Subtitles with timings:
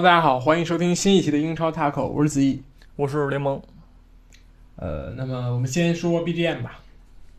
[0.00, 2.62] Hello，大家好，欢迎收听新一期的英超 Taco，我是子毅。
[2.96, 3.60] 我是联盟，
[4.76, 6.80] 呃，那么我们先说 BGM 吧。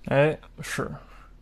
[0.06, 0.88] 哎，是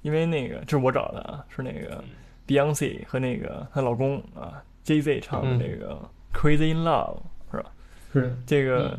[0.01, 2.01] 因为那个这是我找的啊，是那个
[2.47, 5.99] Beyonce 和那个她老公啊 Jay Z 唱的那个
[6.33, 7.17] Crazy in Love
[7.51, 7.65] 是吧？
[8.13, 8.97] 是，这个、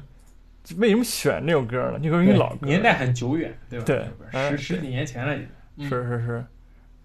[0.77, 1.99] 为什么选这首歌呢？
[2.03, 3.87] 这歌是一老歌，年代很久远，对吧？
[3.87, 5.49] 对十十几年前了已经。
[5.79, 6.45] 嗯是是是，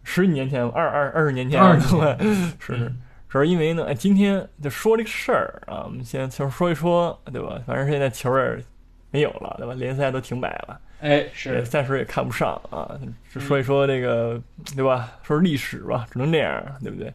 [0.04, 2.92] 十几年前，二二二十年前，20对， 是。
[3.36, 7.62] 主要因为呢，哎，今天就说这个事儿啊，我们先就说一说，对吧？
[7.68, 8.64] 反正现在球儿也
[9.12, 9.74] 没有了，对吧？
[9.74, 12.98] 联赛都停摆了，哎，是暂时也看不上啊。
[13.34, 14.42] 就说一说这个，
[14.74, 15.12] 对吧？
[15.22, 17.14] 说历史吧，只能这样，对不对？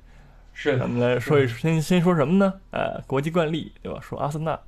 [0.52, 2.52] 是的，咱们来说一先先说什么呢？
[2.70, 3.98] 呃，国际惯例，对吧？
[4.02, 4.60] 说阿森纳，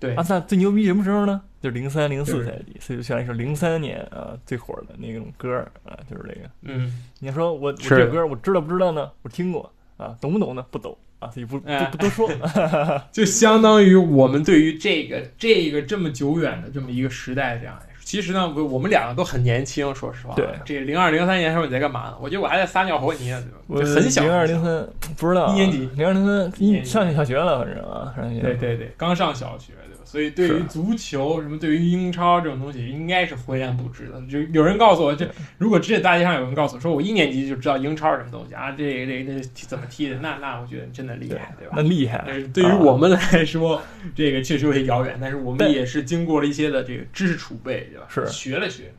[0.00, 1.40] 对阿，森纳最牛逼什么时候呢？
[1.60, 6.50] 就是零三零就是四赛季，所以就选了一首零三年啊最火的那种歌啊，就是这个。
[6.62, 9.08] 嗯，你要说我我这歌我知道不知道呢？
[9.22, 9.72] 我听过
[10.02, 10.64] 啊，懂不懂呢？
[10.70, 12.28] 不懂啊，所以不不哎不多说。
[13.12, 18.02] 就相当于我们对于这个这个这么久远的这么一个时代这样来说。
[18.04, 20.34] 其实呢，我我们两个都很年轻，说实话。
[20.34, 22.16] 对这零二零三年的时候你在干嘛呢？
[22.20, 23.42] 我觉得我还在撒尿和泥呢？
[23.68, 24.86] 我很小，零二零三
[25.16, 28.40] 不知道啊一年级零二零三一上小学了，反正啊，上小学。
[28.40, 29.72] 对对对，刚上小学？
[30.12, 34.20] 所以对于足球什么，对于英超这种东西，应该是浑然不知的。
[34.30, 41.82] 就有人告诉我，这如果这大街上有人告诉我说，我一年级就知道英超是什么东西啊，这这这怎么踢的，那那我觉得真的厉害，对吧那？
[41.82, 42.22] 厉害。
[42.26, 43.80] 但是对于我们来说，
[44.14, 48.06] 这个确实有些遥远，但是我们也是经过了一些的这个知识储备，对吧？
[48.10, 48.92] 是学了学，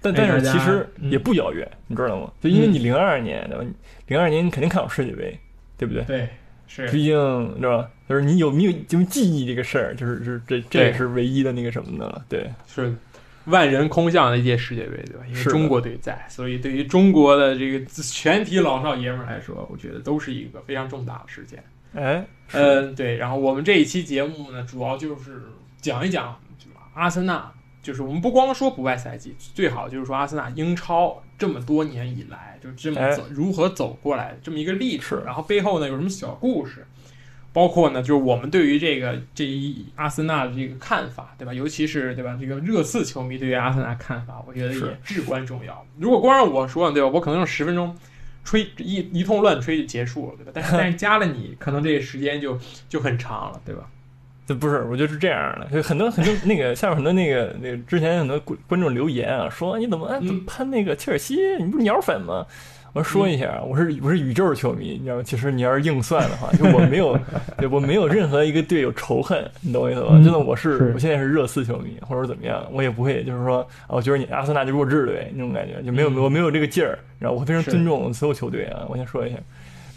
[0.00, 2.32] 但但是其实嗯也不遥远，你知道吗？
[2.40, 3.64] 就因为你零二年对吧？
[4.06, 5.38] 零二年你肯定看过世界杯，
[5.76, 6.02] 对不对？
[6.04, 6.28] 对，
[6.68, 7.90] 是毕竟知道吧？
[8.08, 12.24] 就是你有没有就记忆这个事儿，就是是这这也是唯一的那个什么的了。
[12.28, 12.94] 对，是
[13.46, 15.24] 万人空巷的一届世界杯，对吧？
[15.28, 21.64] 因为中国队在，所以对于中国的这个全体老少爷们儿来说，我觉得都是一个非常重大的事件。
[21.94, 23.16] 哎，嗯，对。
[23.16, 25.42] 然后我们这一期节目呢，主要就是
[25.80, 27.50] 讲一讲，就是阿森纳，
[27.82, 36.84] 就是我们不光说不败赛季，最好就是说阿森纳英超这么多年以来，就这么哎走、如何走过来的这么一个历史，然后背后呢有什么小故事。
[37.50, 41.52] 包括呢，就是我们对于这个这一阿森纳的这个看法，对吧？
[41.52, 45.84] 尤其是对吧，这个热刺球迷对于阿森纳看法，我觉得也至关重要。
[45.98, 47.08] 如果光让我说，对吧？
[47.08, 47.96] 我可能用十分钟
[48.44, 50.52] 吹一一通乱吹就结束了，对吧？
[50.54, 52.56] 但是 但是加了你，可能这个时间就
[52.88, 53.88] 就很长了，对吧？
[54.48, 61.36] 这不是，我觉得是这样的，就很多很多那个下面很多那个那个之前很多观观众留言啊，说你怎么哎怎么嗯喷那个切尔西？
[61.58, 62.46] 你不是鸟粉吗？
[62.94, 65.22] 我说一下，我是我是宇宙球迷，你知道吗？
[65.22, 67.16] 其实你要是硬算的话，就我没有，
[67.58, 70.08] 对我没有任何一个队有仇恨，你懂我意思吧？
[70.12, 79.36] 嗯真的，我是是我现在是热刺球迷，或者怎么样，我也不会就是说啊，我觉得你阿森纳就弱智队那种感觉，就没有、嗯我没有这个劲儿，然后我非常尊重所有球队啊，我先说一下。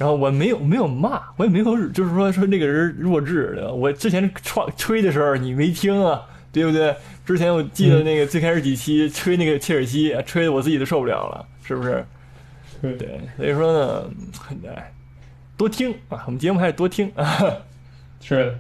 [0.02, 3.72] 然后我没有没有骂，我也没有就是说说那个人弱智，对吧？
[3.72, 6.96] 我之前吹吹的时候你没听啊，对不对？
[7.24, 12.04] 之前我记得那个最开始几期吹那个切尔西，吹的我自己都受不了了，是不是？
[12.82, 14.58] 对，所以说呢，很，
[15.56, 17.28] 多听啊，我们节目还是多听啊。
[18.20, 18.58] 是。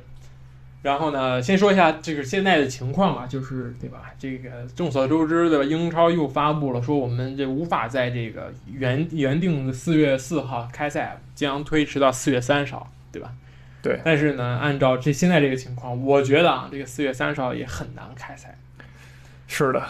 [0.82, 4.12] 然后呢，先说一下这个现在的情况吧，就是对吧？
[4.18, 5.64] 这个众所周知，对吧？
[5.64, 13.32] 英超又发布了说我们这无法在这个原原定的四月四号开赛，将推迟到四月三十号，对吧？
[13.84, 18.58] 对但是呢，按照这现在这个情况，我觉得啊，这个四月三十号也很难开赛。
[19.48, 19.84] 是的，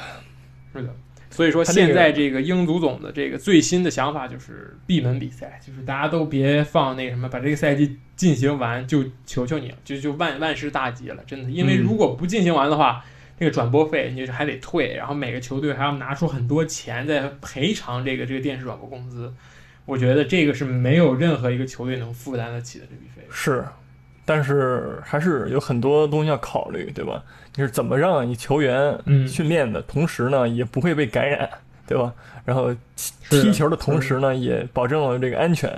[0.74, 0.90] 是的，
[1.32, 11.82] 所以说现在这个英足总的这个最新的想法就是闭门比赛，就是大家都别放那什么，把这个赛季进行完，就求求你了，就就万万事大吉了，真的，因为嗯。
[11.82, 13.04] 如果不进行完的话，
[13.40, 19.34] 这个转播费你就是还得退，然后每个球队还要拿出很多钱再赔偿这个这个电视转播工资，
[19.86, 23.32] 我觉得这个是没有任何一个球队能负担得起的这笔费用。
[23.34, 23.66] 是，
[24.34, 27.22] 但是还是有很多东西要考虑，对吧？
[27.54, 31.50] 你是怎么让你球员嗯训练的同时呢，也不会被感染，
[31.86, 32.14] 对吧？
[32.46, 35.70] 然后踢踢球的同时呢，也保证了这个安全。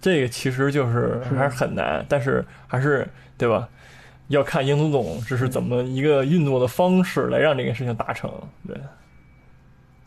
[0.00, 3.06] 这个其实就是是还是很难，但是还是
[3.36, 3.68] 对吧？
[4.28, 8.32] 要看英足总这是怎么一个运作的方式来让这个事情达成。
[8.66, 8.74] 对，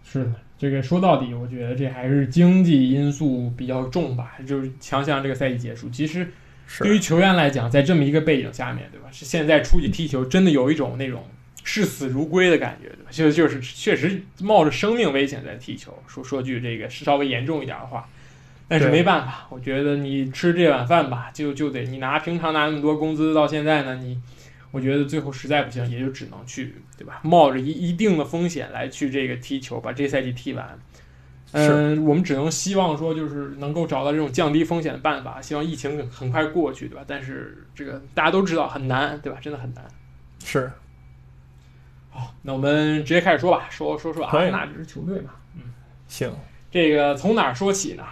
[0.03, 5.87] 是的，这个说到底，我觉得这还是经济因素比较重吧，就是强行让这个赛季结束。
[5.89, 6.27] 其实是
[6.79, 9.07] 对于球员来讲，在这么一个背景下面，对吧？
[9.11, 11.23] 是现在出去踢球，真的有一种那种
[11.63, 13.11] 视死如归的感觉，对吧？
[13.11, 15.97] 就就是确实冒着生命危险在踢球。
[16.07, 18.07] 说说句这个稍微严重一点的话，
[18.67, 24.17] 但是没办法，我觉得你吃这碗饭吧，就就得你拿平常拿那么多工资，到现在呢，你
[24.71, 27.19] 我觉得最后实在不行，也就只能去对吧？
[27.23, 30.79] 冒着一一定的风险来去这个踢球，把这赛季踢完。
[31.53, 37.03] 嗯，我们只能希望说，就是能够找到这种降低风险的办法，希望疫情很快过去，对吧？
[37.05, 39.37] 但是这个大家都知道很难，对吧？
[39.41, 39.85] 真的很难。
[40.43, 40.71] 是
[42.09, 45.35] 好，那我们直接开始说吧，说说说阿森纳这支球队吧。
[46.07, 46.31] 行。
[46.71, 48.03] 这个从哪儿说起呢？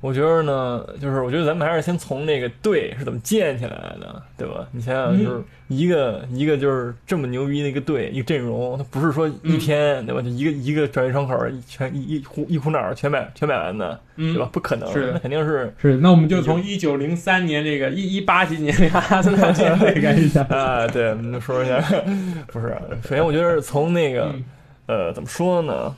[0.00, 4.64] 我觉得呢，就是我觉得咱们还是先从那个队是怎么建起来的，对吧？
[4.70, 10.22] 你想想，嗯就是一个、一个就是这么牛逼的一个队，一个阵容，它不是说一天、对吧？
[10.22, 11.36] 就一个一个转会窗口
[11.66, 14.48] 全一一股一股脑儿全买全买完的，嗯对吧？
[14.52, 20.44] 不可能，是那肯定是是，那我们就从一九零三年这个一一八几年这个阿森纳建队开始讲。
[20.50, 21.80] 啊，对，我们就说一下，
[22.46, 24.44] 不是，首先我觉得从那个、嗯
[24.86, 25.92] 呃，怎么说呢？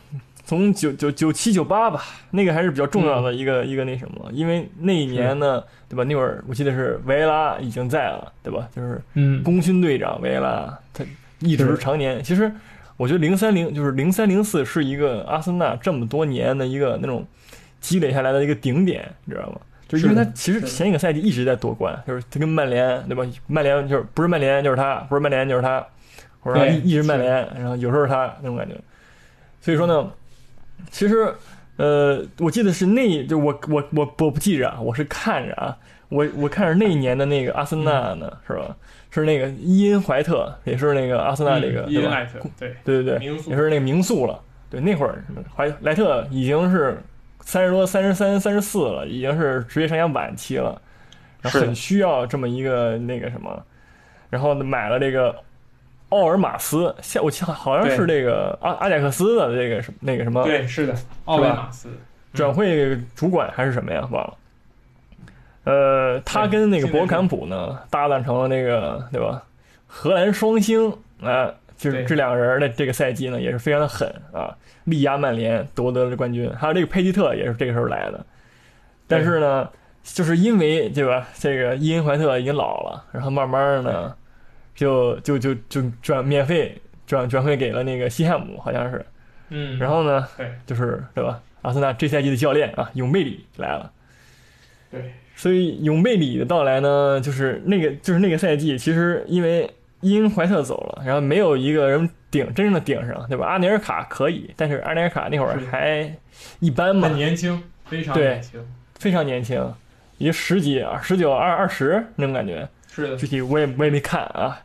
[0.51, 2.03] 从九九九七九八吧，
[2.33, 6.03] 那个还是比较重要的一个、一个那什么，因为那一年呢，对吧？
[6.03, 8.69] 那会儿我记得是维埃拉已经在了，对吧？
[8.75, 11.05] 就是嗯，功勋队长维埃拉，他
[11.39, 12.21] 一直常年。
[12.21, 12.51] 其实
[12.97, 17.25] 我觉得零三零就是零三零四是一个阿森纳这么多年的一个那种
[17.81, 19.61] 积累下来的一个顶点，你知道吗？
[19.87, 23.25] 就是因为他其实前一个赛季一直在夺冠，就是他跟曼联对吧？
[23.47, 25.87] 曼联就是不是曼联就是他，不是曼联就是他，
[26.41, 28.75] 或者他一一直曼联，然后有时候他那种感觉。
[29.61, 30.11] 所以说呢，
[30.91, 31.33] 其实
[31.77, 35.77] 呃，我记得是那就我我我我不记着啊，我是看着啊，
[36.09, 38.77] 我我看着那一年的那个阿森纳呢，是吧？
[39.11, 41.97] 是那个伊恩怀特，也是那个阿森纳那个、嗯伊？
[41.99, 44.41] 恩莱特，对，对对对，也是那个名宿了。
[44.71, 45.25] 对，那会儿
[45.57, 47.03] 怀莱特已经是
[47.41, 50.81] 三十多、三十三、三十四了，已经是职业生涯晚期了，
[51.43, 53.61] 然后很需要这么一个那个什么，
[54.29, 55.35] 然后买了这个
[56.11, 61.89] 奥尔马斯，像我记得好像是这个阿阿贾克斯的这个什么那个什么对，是的，奥尔马斯，
[62.33, 64.07] 转会主管还是什么呀？
[64.11, 64.35] 忘了。
[65.65, 69.43] 呃，他跟那个博坎普呢搭档成了那个对吧？
[69.87, 76.51] 荷兰双星啊、就是这两个人的这个赛季呢也是非常的狠啊，力压曼联夺得了冠军。
[76.57, 78.25] 还有这个佩吉特也是这个时候来的，
[79.07, 79.69] 但是呢，
[80.03, 81.29] 就是因为对吧？
[81.39, 84.15] 这个伊恩怀特已经老了，然后慢慢的呢，
[84.81, 89.05] 就就就就转免费转转会给了那个西汉姆，好像是。
[89.51, 91.39] 嗯，然后呢，对就是对吧？
[91.61, 93.93] 阿森纳这赛季的教练啊，永贝里来了。
[94.91, 103.49] 对，所以永贝里的到来呢，就是那个就是那个赛季，其实因为伊恩怀特走了，然后没有一个人顶真正的顶上，对吧？
[103.49, 106.11] 阿内尔卡可以，但是阿内尔卡那会儿还
[106.61, 109.75] 一般嘛很，年轻，非常对年轻，非常年轻，
[110.17, 112.67] 也就十几、啊十九、二二十那种感觉。
[112.93, 114.59] 是的具，体我也我也没看啊。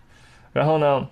[0.56, 1.06] 然后呢，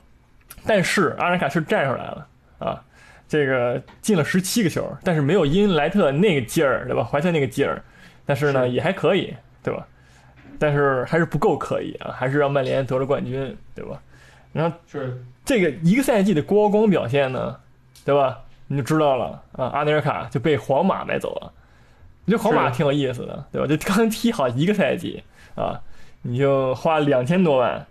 [0.65, 2.27] 但是阿尔卡是站出来了
[2.59, 2.81] 啊，
[3.27, 7.03] 这个进了十七个球，但是没有因莱特那个劲儿，对吧？
[7.03, 7.83] 怀特那个劲儿，
[8.25, 9.85] 但是呢是也还可以，对吧？
[10.57, 14.01] 但是还是不够可以啊，还是让曼联得了冠军，对吧？
[14.53, 17.57] 然后是这个一个赛季的高光表现呢，
[18.05, 18.39] 对吧？
[18.67, 21.51] 你就知道了啊，阿内尔卡就被皇马买走了。
[22.23, 23.67] 你这皇马挺有意思的，对吧？
[23.67, 25.21] 就刚踢好一个赛季
[25.55, 25.81] 啊，
[26.21, 27.85] 你就花两千多万，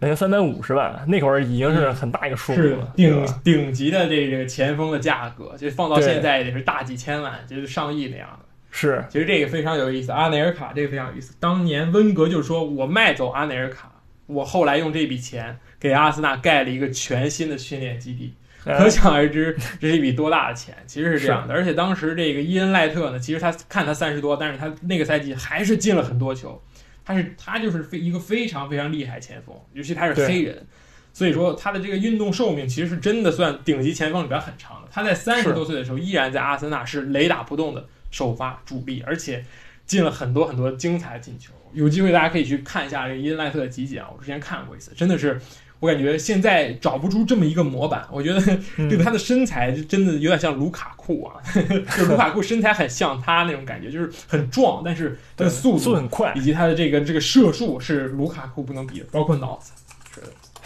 [0.00, 3.26] 两千三百五十万，那会儿已经是很大一个数目了，对顶？
[3.42, 8.44] 顶级的这个前锋的价格，就放到现在也是大几千万，就是上亿那样的。
[8.70, 11.34] 是其实这个非常有意思，阿内尔卡这个非常有意思。
[11.40, 13.90] 当年温格就说：“我卖走阿内尔卡，
[14.26, 21.54] 我后来用这笔钱给阿森纳盖了一个全新的训练基地。”可哎想而知，这是一笔多大的钱，其实是这样的。
[21.54, 26.60] 而且当时这个伊恩赖特呢，其实他看他三十多，但是他那个赛季还是进了很多球。
[27.08, 30.66] 他是他就是非一个非常非常厉害前锋，尤其他是黑人，
[31.10, 34.88] 所以说他的这个运动寿命其实是真的算顶级前锋里边很长的。
[34.92, 39.42] 他在三十多岁的时候，依然在阿森纳是雷打不动的首发主力，而且
[39.86, 41.54] 进了很多很多精彩的进球。
[41.72, 45.40] 有机会大家可以去看一下这个伊恩赖特的集锦啊，我之前看过一次，真的是。
[45.80, 48.40] 我感觉现在找不出这么一个模板，我觉得
[48.76, 59.72] 嗯 对他的身材就真的有点像卢卡库啊， 就是卢卡库身材很像他那种感觉，就是很壮，但是他的速度速很快以，及他的这个这个射术是卢卡库不能比的，包括脑子。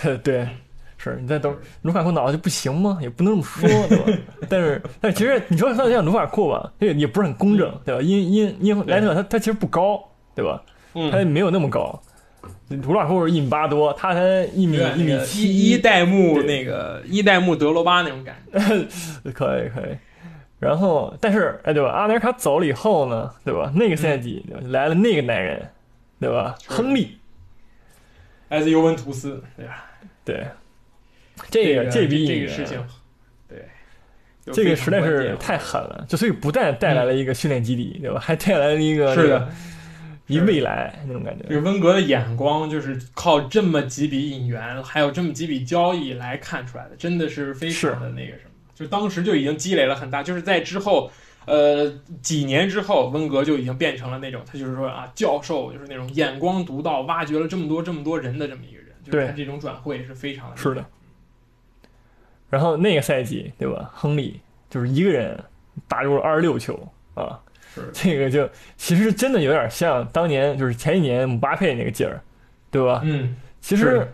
[0.01, 0.49] 是 对，
[0.97, 2.99] 是你在等卢卡库脑子就不行吗？
[3.03, 4.19] 也不能这么说，对吧？
[4.49, 8.01] 但是，但是其实你说他像卢卡库吧，这个也不是很工整，对吧？
[8.01, 10.03] 因因因莱特他他其实不高，
[10.35, 10.63] 对吧？
[10.95, 12.03] 他嗯，没有那么高。
[12.69, 18.59] 卢卡库是一米八多，他才一米一米七一一代目那个一代目德罗巴那种感觉。
[19.33, 19.97] 可以可以。
[20.59, 21.91] 然后，但是哎，对吧？
[21.91, 23.73] 阿内尔卡走了以后呢，对吧？
[23.75, 25.61] 那个赛季、对吧来了那个男人，
[26.21, 26.57] 对吧？
[26.69, 27.19] 亨利，
[28.49, 29.85] 来自尤文图斯，对吧？
[30.25, 30.47] 对，
[31.51, 32.81] 这个这笔这个事情，
[33.49, 33.65] 对，
[34.53, 38.21] 这个实在是太狠了，就所以不但带来了一个训练基地，对吧？
[38.21, 39.49] 还带来了一个是的，
[40.33, 41.45] 一未来那种感觉。
[41.45, 48.51] 就是温格的眼光，就是靠这么几笔引援，还有这么几笔交易来看出来的，真的是非常的那个什么。
[48.75, 51.11] 就当时就已经积累了很大，就是在之后，
[51.45, 51.89] 呃，
[52.21, 60.85] 几年之后，温格就已经变成了那种，他就是说啊，教授就是那种眼光独到，挖掘了这么多这么多人的这么一个人，就是对他这种转会是非常的是的。
[62.49, 63.91] 然后那个赛季，对吧？
[63.95, 65.39] 亨利就是一个人
[65.89, 66.79] 打入了二十六球
[67.15, 67.41] 啊，
[67.75, 72.21] 是 这个就其实真的有点像当年就是前几年姆巴佩那个劲儿，
[72.71, 73.01] 对吧？
[73.05, 74.07] 嗯，其实，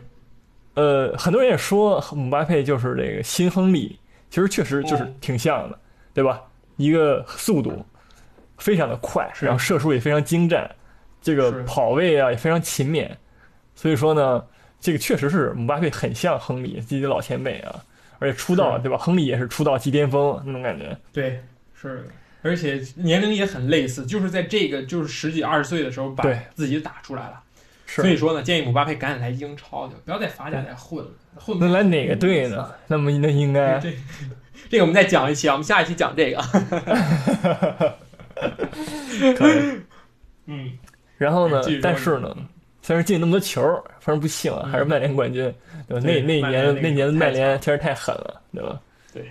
[0.74, 3.98] 呃，很多人也说姆巴佩就是这个新亨利，
[4.30, 5.78] 其实确实就是哦挺像的，
[6.14, 6.40] 对吧？
[6.76, 7.84] 一个速度
[8.56, 10.70] 非常的快，然后射术也非常精湛，
[11.20, 13.10] 这个跑位啊也非常勤勉，
[13.74, 14.44] 所以说呢，
[14.78, 17.82] 这个确实是姆巴佩很像亨利自己的老前辈啊，
[18.20, 18.96] 而且出道对吧？
[18.96, 21.42] 亨利也是出道即巅峰那种感觉，对，
[21.74, 22.04] 是的。
[22.42, 27.42] 而且年龄也很类似，就是在这个就是十几二十岁的时候把自己打出来了。
[27.86, 32.70] 是所以说呢，建议姆巴佩赶紧来英超去，不要在法甲再混了，混不那来哪个队呢？
[32.86, 33.92] 那么那应该 这
[34.68, 36.42] 这个我们再讲一期啊，我们下一期讲这个。
[39.36, 39.80] 可以。
[40.44, 40.72] 嗯，
[41.16, 42.36] 然后呢但是呢，
[42.82, 43.62] 虽然进那么多球，
[44.00, 45.50] 反正不幸啊，嗯还是曼联冠军，
[45.88, 46.06] 对吧？
[46.06, 48.78] 那那年那年的曼联强确实太狠了，对吧？
[49.14, 49.28] 对，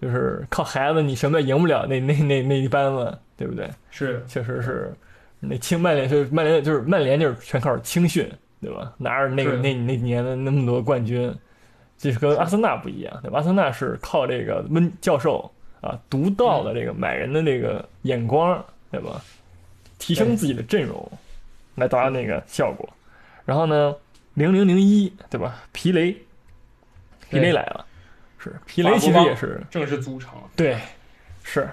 [0.00, 3.68] 就是靠孩子，你什么也赢不了那那那那一班子，对不对？
[3.90, 4.92] 是，确实是，
[5.40, 8.30] 那青曼联就是曼联就是曼联就是全靠青训，
[8.60, 8.94] 对吧？
[8.98, 11.34] 拿着那个是那那年的那么多冠军，
[11.98, 13.38] 这是跟阿森纳不一样，对吧？
[13.38, 19.22] 阿森纳是靠这个温教授啊独到的这个买人的这个眼光，对吧？
[19.98, 21.06] 提升自己的阵容，
[21.74, 22.88] 来达到那个效果。
[23.44, 23.94] 然后呢，
[24.32, 25.62] 零零零一，对吧？
[25.72, 26.16] 皮雷，
[27.28, 27.84] 皮雷来了，
[28.42, 30.32] 是皮雷其实也是正式组成。
[30.56, 30.76] 对，
[31.42, 31.68] 是。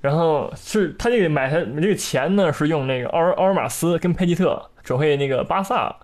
[0.00, 5.96] 然后是他这个买他这个钱呢，是用那个奥尔奥尔马斯跟佩吉特转会那个巴萨，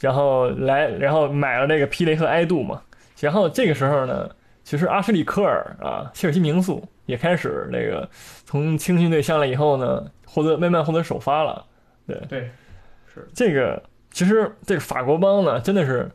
[0.00, 2.82] 然后来然后买了那个皮雷和埃杜嘛。
[3.20, 4.28] 然后这个时候呢，
[4.64, 8.08] 其实阿什利科尔啊，切尔西名宿也开始那个
[8.44, 11.64] 从青训队上来以后呢，获得慢慢获得首发了。
[12.08, 12.50] 对对，
[13.14, 13.80] 是，这个
[14.10, 16.10] 其实这个法国帮呢，真的是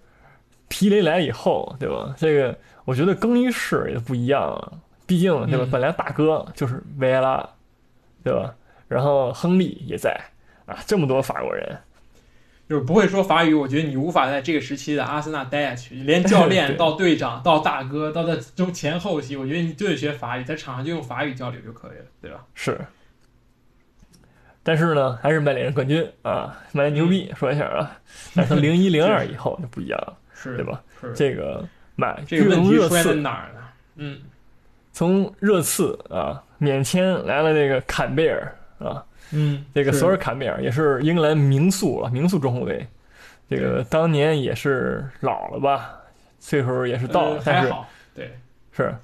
[0.70, 2.16] 皮雷来以后，对吧？
[2.18, 5.66] 这个我觉得更衣室也不一样了，毕竟对吧？
[5.66, 7.50] 嗯本来大哥就是维埃拉，
[8.24, 8.56] 对吧？
[8.88, 10.18] 然后亨利也在
[10.66, 11.78] 啊，这么多法国人，
[12.68, 15.96] 就是不会说法语，我觉得你无法在这个时期的阿森纳待下去。
[15.96, 22.46] 连教练 到队长到大哥到在中前后期，我觉得你就得学法语，在场上就用法语交流就可以了，对吧？
[22.54, 22.80] 是。
[24.62, 27.98] 但是呢，还是曼联冠军啊，曼联牛逼，说一下啊。
[28.36, 30.66] 但是从零一零二以后就不一样了，是，对？
[30.66, 30.82] 吧？
[31.02, 33.62] 是这个买这个问题热出在刺哪儿呢？
[33.98, 34.22] 嗯，
[34.94, 42.88] 从热刺啊免签来了这个坎贝尔啊，嗯，这个索尔坎贝尔也是英格兰名宿了，名宿中后卫。
[43.50, 46.00] 这个当年也是老了吧，
[46.40, 48.32] 岁数也是到了，呃但是还好，对。
[48.72, 48.96] 是，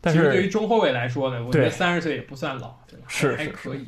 [0.00, 3.06] 但是对于中后卫来说呢，我觉得三十岁也不算老，对吧？
[3.08, 3.86] 是是还可以。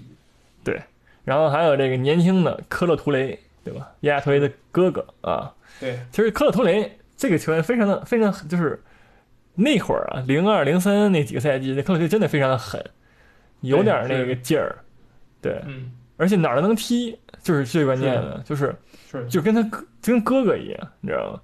[0.64, 0.80] 对
[1.24, 3.92] 然后还有这个年轻的科勒图雷，对吧？
[4.00, 8.82] 亚亚图雷的哥哥啊，对，其实科勒托雷这个球员非常的非常就是
[9.54, 12.84] 那会儿啊，零二零三那几个赛季，那科勒图雷真的非常的狠，
[13.60, 14.78] 有点那个劲儿，
[15.40, 18.74] 对，嗯，而且哪儿都能踢，就是最关键的，就是
[19.10, 21.40] 是，就跟他跟哥哥一样，你知道吗？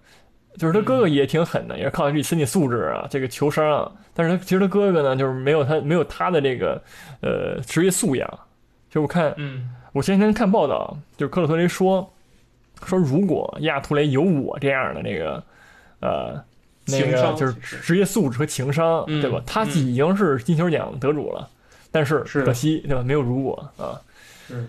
[0.56, 3.90] 就是他哥哥也挺狠的，也是靠自己身体素质啊，这个球商啊。
[4.14, 6.80] 但是他其实他哥哥呢，就是没有他没有他的这个
[7.22, 8.38] 呃职业素养。
[8.88, 12.08] 就我看嗯，我前几天看报道，就是科勒托雷说
[12.86, 15.42] 说如果亚图雷有我这样的那个
[16.00, 16.42] 呃
[16.86, 19.42] 那个就是职业素质和情商，嗯对吧？
[19.46, 21.48] 他嗯已经是金球奖得主了，
[21.90, 23.02] 但是是可惜对吧？
[23.02, 24.00] 没有如果啊，
[24.48, 24.66] 是。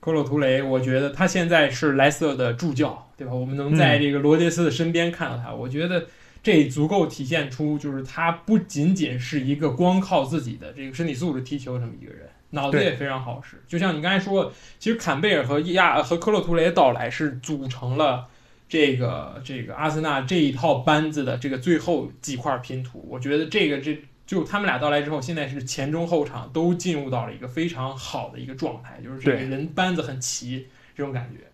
[0.00, 3.34] 科洛图雷，我觉得他现在是莱斯特的助教，对吧？
[3.34, 6.06] 我们能在嗯这个罗杰斯的身边看到他，我觉得
[6.40, 13.62] 这足够体现出，就是他不仅仅是一个光靠自己的这个身体素质踢球这么一个人，脑子也非常好使。
[13.66, 18.28] 就像你刚才说，其实坎贝尔和亚和克洛图雷的到来是组成了
[18.68, 23.06] 这个这个阿森纳这一套班子的这个最后几块拼图。
[23.08, 31.44] 我觉得这个这就他们俩到来之后，现在是前中后场都进入到了一个非常好的一个状态，就是这个人班子很齐这种感觉。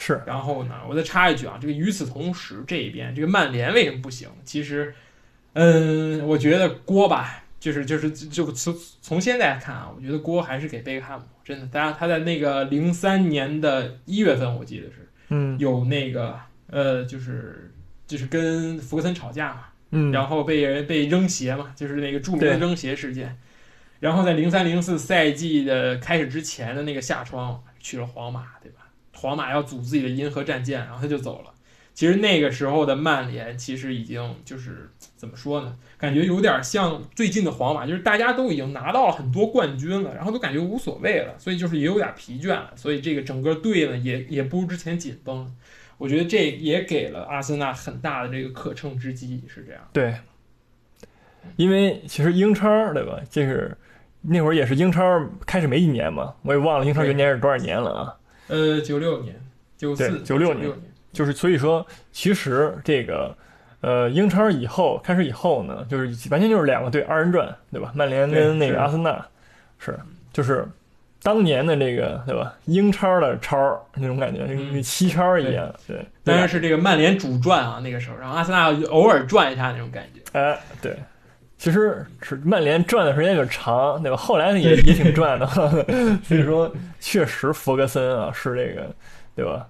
[0.00, 4.28] 是然后呢，我再插一句啊，这个与此同时，这一边这个曼联为什么不行？
[4.44, 4.94] 其实，
[5.54, 11.66] 嗯，我觉得锅吧，就是就是就从从现在看啊，我觉得锅还是给贝克汉姆，真的。
[11.66, 16.38] 当然，他在那个零三年的一月份，我记得是嗯有那个
[16.68, 17.72] 呃，就是
[18.06, 23.36] 就是跟福格森吵架嘛，嗯，然后被人被扔鞋嘛，就是那个著名的扔鞋事件。
[24.00, 28.86] 然后在零三零四赛季的开始之前的那个夏窗去了皇马，对吧？
[29.12, 31.52] 皇马要组自己的银河战舰，然后他就走了。
[31.98, 35.76] 其实那个时候的曼联其实已经就是怎么说呢？
[35.96, 42.70] 感觉有点像最近的皇马，就是大家都已经拿到了很多冠军了，然后都感觉无所谓了，所以就是也有点疲倦了。
[42.76, 45.52] 所以这个整个队呢，也也不如之前紧绷。
[45.96, 49.82] 我觉得这也给了阿森纳很大的这个可乘之机，是这样。
[49.92, 50.14] 对，
[51.56, 53.18] 因为其实英超对吧？
[53.28, 53.76] 这是
[54.22, 55.02] 那会儿也是英超
[55.44, 58.14] 开始没几年嘛，我也忘了英超元年是多少年了啊。
[58.46, 59.34] 呃，九六年、
[59.76, 60.72] 九四、对九96年年，
[61.18, 63.36] 就是所以说，其实这个
[63.80, 67.90] 呃英超以后开始以后呢，就是完全就是两个队二人转，对吧？
[67.92, 69.26] 曼联跟那个阿森纳
[69.80, 69.98] 是
[70.32, 70.64] 就是
[71.20, 72.54] 当年的这个对吧？
[72.66, 76.06] 英超的超那种感觉，跟嗯跟西超一样，对。
[76.22, 80.20] 当然是这个曼联主转啊，那个时候，然后阿森纳偶尔转一下那种感觉。
[80.38, 80.96] 哎，对，
[81.56, 84.16] 其实是曼联转的时间有点长，对吧？
[84.16, 85.48] 后来也也挺转的，
[86.22, 88.88] 所以说确实弗格森啊是这个，
[89.34, 89.66] 对吧？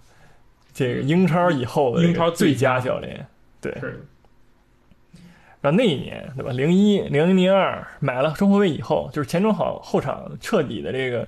[0.79, 3.27] 这个英超以后的英超最佳佳教练。
[3.61, 3.73] 对，
[5.61, 6.53] 然后那一年，对吧？
[6.53, 11.27] 零一、零零零二买了中后卫以后，就是前中好后场彻底的这个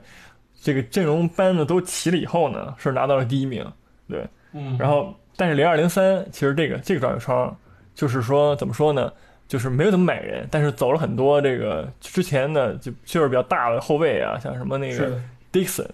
[0.63, 3.67] 这个阵容班子都齐了以后呢，是拿到了第一名。
[4.09, 7.57] 对，嗯，然后但是零二零三其实这个这个转会窗
[7.93, 9.13] 就是说怎么说呢？
[9.49, 15.21] 就是没有怎么买人，但是走了很多这个之前的就岁数比较大的后卫啊，像什么那个
[15.53, 15.89] ，Dixon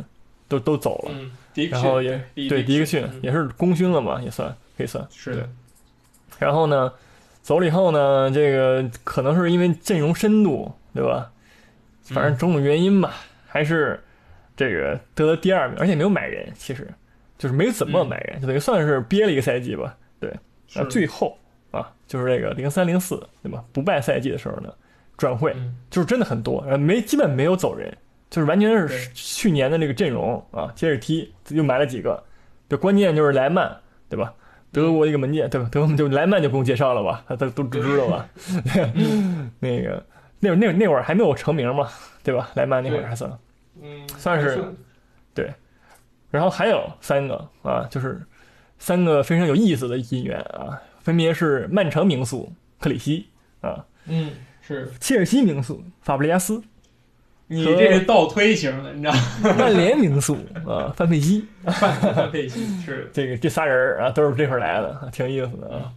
[0.49, 1.15] 都都走了，
[1.71, 5.07] 然后也对迪克逊嗯也是功勋了嘛，也算可以算。
[5.11, 5.49] 是的，
[6.39, 6.93] 然后呢，
[7.43, 11.31] 走了以后呢，这个可能是因为阵容深度，对吧？
[12.05, 13.15] 反正种种原因吧，
[13.49, 14.01] 还是
[14.57, 16.89] 这个得了第二名，而且没有买人，其实
[17.37, 19.97] 就是没怎么买人，就等于算是憋了一个赛季吧。
[20.21, 20.33] 对，
[20.75, 21.37] 那，最后
[21.73, 23.65] 啊，就是这个零三零四，对吧？
[23.73, 24.73] 不败赛季的时候呢，
[25.17, 27.93] 转会嗯就是真的很多，没基本没有走人，
[28.29, 32.23] 就是完全是去年的那个阵容啊，接着踢又买了几个，
[32.69, 33.75] 就关键就是莱曼，
[34.09, 34.33] 对吧？
[34.73, 35.69] 德国一个门将，对吧？
[35.73, 38.29] 德国就莱曼就不用介绍了吧，他都都都知道吧？
[39.61, 40.05] 那个
[40.41, 41.89] 那会那会那会儿还没有成名嘛，
[42.23, 42.51] 对吧？
[42.55, 43.31] 莱曼那会儿还算，
[43.81, 44.63] 嗯，算是
[45.33, 45.51] 对。
[46.31, 48.21] 然后还有三个啊，就是
[48.79, 53.27] 三个非常有意思的引援啊，分别是曼城名宿克里希
[53.63, 56.61] 啊，嗯是，切尔西名宿法布雷加斯，
[57.49, 59.55] 你这是倒推型的，你知道吗？
[59.59, 65.93] 曼联名宿啊范佩西，范范佩西是这个这仨人儿啊都是这块儿来的，啊挺有意思的啊。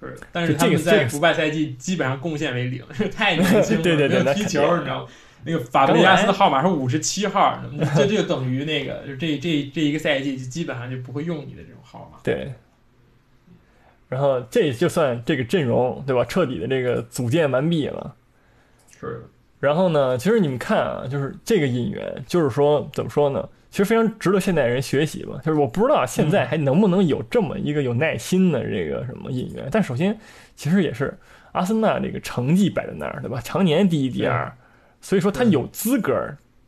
[0.00, 5.08] 是，但是这他们这个这个在不败赛季基本上贡献为零，太年轻 了，对对对没有踢球，你知道吗？
[5.44, 7.60] 那个法布雷加斯的号码是五十七号，
[7.96, 12.18] 这这就等于那个，就这这这一个赛季就基本上就不会用你的这种号码。
[12.22, 12.52] 对，
[14.08, 18.14] 然后这就算这个阵容对吧，彻底的这个组建完毕了。
[19.00, 19.24] 是，
[19.62, 23.48] 然后呢，其实你们看啊，就是这个引援，就是说怎么说呢？
[23.70, 25.40] 其实非常值得现代人学习吧。
[25.44, 29.68] 就是我不知道现在还能不能有这么一个有耐心的这个什么引援。
[29.70, 30.18] 但首先，
[30.56, 31.16] 其实也是
[31.52, 33.40] 阿森纳这个成绩摆在那儿，对吧？
[33.40, 34.52] 常年第一、第二，
[35.00, 36.12] 所以说他有资格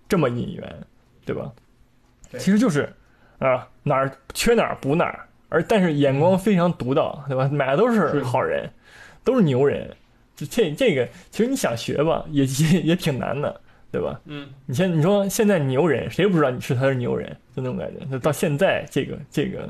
[0.09, 0.77] 这么引援，
[1.27, 1.51] 对吧？
[2.39, 2.89] 其实就是
[3.41, 7.49] 啊，哪儿缺哪儿补哪儿，而但是眼光非常独到，对吧？
[7.51, 8.71] 买的都是是好人，
[9.25, 9.91] 都是牛人。
[10.37, 14.21] 这这这个，其实你想学吧，也也也挺难的，对吧？
[14.27, 17.29] 嗯，你现你说现在牛人，谁不知道你是他是牛人？
[17.55, 18.05] 就那种感觉。
[18.07, 19.69] 就到现在这个这个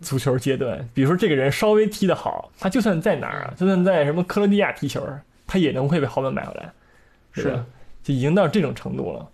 [0.00, 5.06] 足球阶段，比如说这个人稍微踢得好，他就算在哪儿啊，就算在什么克罗地亚踢球，
[5.46, 6.72] 他也能会被豪门买回来，
[7.32, 7.62] 是。
[8.02, 9.28] 就已经到这种程度了。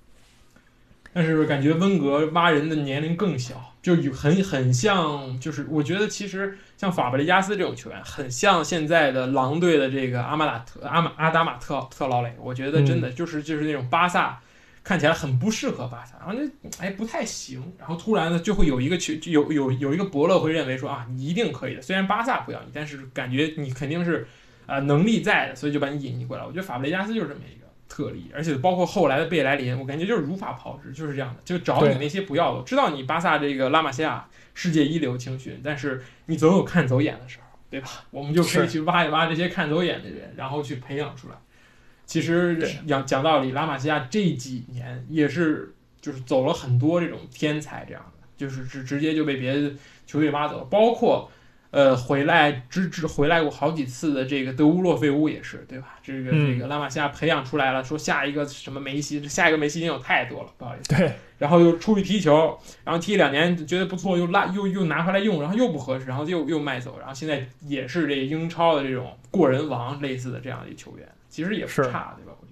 [1.13, 14.41] 但是感觉温格挖人的年龄更小，就有很很像，就是我觉得其实像法布雷加斯这种球员，很像现在的狼队的这个阿马达特阿马阿达马特特劳雷，我觉得真的就是就是那种巴萨
[14.83, 24.27] 看起来很不适合巴萨，然后就哎不太行，然后突然呢就会有一个球就有有有一个伯乐会认为说啊你一定可以的，虽然巴萨不要你，但是感觉你肯定是
[24.65, 26.45] 啊、能力在的，所以就把你引进过来。
[26.45, 27.62] 我觉得法布雷加斯就是这么一个。
[27.93, 32.63] 特例，而且包括后来的贝莱林，我感觉就是如法炮制，就是这样的，就找你那些不要的。
[32.63, 37.89] 知道你巴萨这个拉玛西亚世界一流青训，但是你总有看走眼的时候，对吧？
[38.11, 41.35] 我们就可以去挖一挖这些看走眼的人，然后去培养出来。
[42.07, 42.57] 其实
[42.89, 49.71] 讲讲道理，拉玛西亚这几年也是就是走了很多这种天才，这样的就是直直接就被别的
[50.07, 51.31] 球队挖走了，包括
[51.73, 55.99] 呃，回来之之回来过好几次的这个德乌洛费乌也是，对吧？
[56.03, 60.95] 这个嗯这个拉玛西亚培养出来了，说下一个什么梅西，下一个梅西已经有太多了，不好意思。
[60.95, 72.37] 对，然后又出去踢球，然后踢两年觉得不错，又拉又又拿回来用，然后又不合适，然后又又卖走，然后现在也是这英超的这种过人王类似的这样的一球员，其实也不是差，对吧？
[72.39, 72.52] 我觉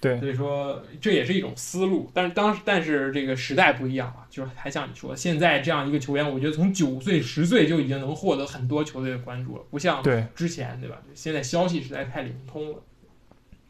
[0.00, 10.98] 对所以说这也是一种思路，但是当时但是这个时代不一样了，就是还像你说，现在这样一个球员，我觉得从九岁十岁就已经能获得很多球队的关注了，不像对，之前，对吧？
[11.14, 12.78] 现在消息实在太灵通了。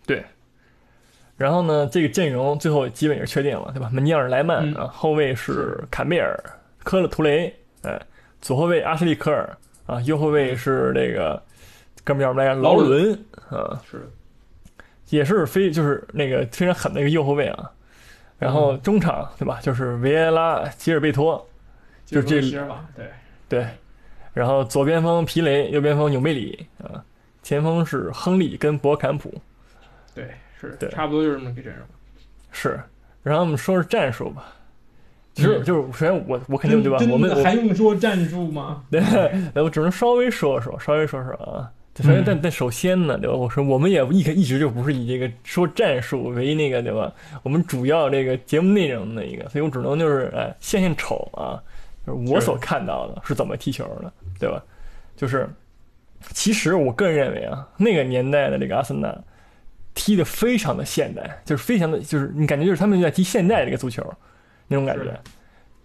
[0.06, 0.24] 对
[1.36, 3.88] 然后呢，这个阵容最后基本也是确定了，对吧？
[3.92, 6.38] 门尼尔莱曼嗯啊，后卫是坎贝尔、
[6.82, 7.98] 科勒图雷，哎，
[8.42, 11.40] 左后卫阿什利科尔啊，右后卫是这个
[12.04, 12.60] 哥们儿叫什么来着？
[12.60, 13.12] 劳劳伦
[13.48, 14.06] 啊，是的，
[15.10, 17.70] 也是非就是那个非常狠的一个右后卫啊。
[18.38, 19.58] 然后嗯中场对吧？
[19.60, 21.44] 就是维埃拉、吉尔贝托，
[22.06, 23.10] 就这对，
[23.48, 23.66] 对，
[24.32, 27.02] 然后左边锋皮雷，右边锋纽贝里啊，
[27.42, 29.34] 前锋是亨利跟博坎普，
[30.14, 31.84] 对，是对差不多就是这么个阵容。
[32.52, 32.80] 是。
[33.24, 34.52] 然后我们说说战术吧，
[35.34, 36.98] 其实嗯就是首先我我肯定对吧？
[37.10, 38.84] 我们还用说战术吗？
[38.88, 39.02] 对，
[39.56, 41.68] 我只能稍微说说，稍微说说啊。
[42.02, 43.34] 首先，嗯但但首先呢，对吧？
[43.34, 47.12] 我说我们也一一直就不是以这个说战术为那个，对吧？
[47.42, 51.60] 我们主要这个节目内容的一个，所以我只能就是哎献献丑啊，
[52.06, 54.62] 就是我所看到的是怎么踢球的，对吧？
[55.16, 55.48] 就是
[56.32, 59.16] 其实我个人认为啊，那个年代的这个阿森纳
[59.94, 64.04] 踢的非常的现代，就是非常的，就是你感觉就是他们就在踢现代这个足球
[64.68, 65.18] 那种感觉。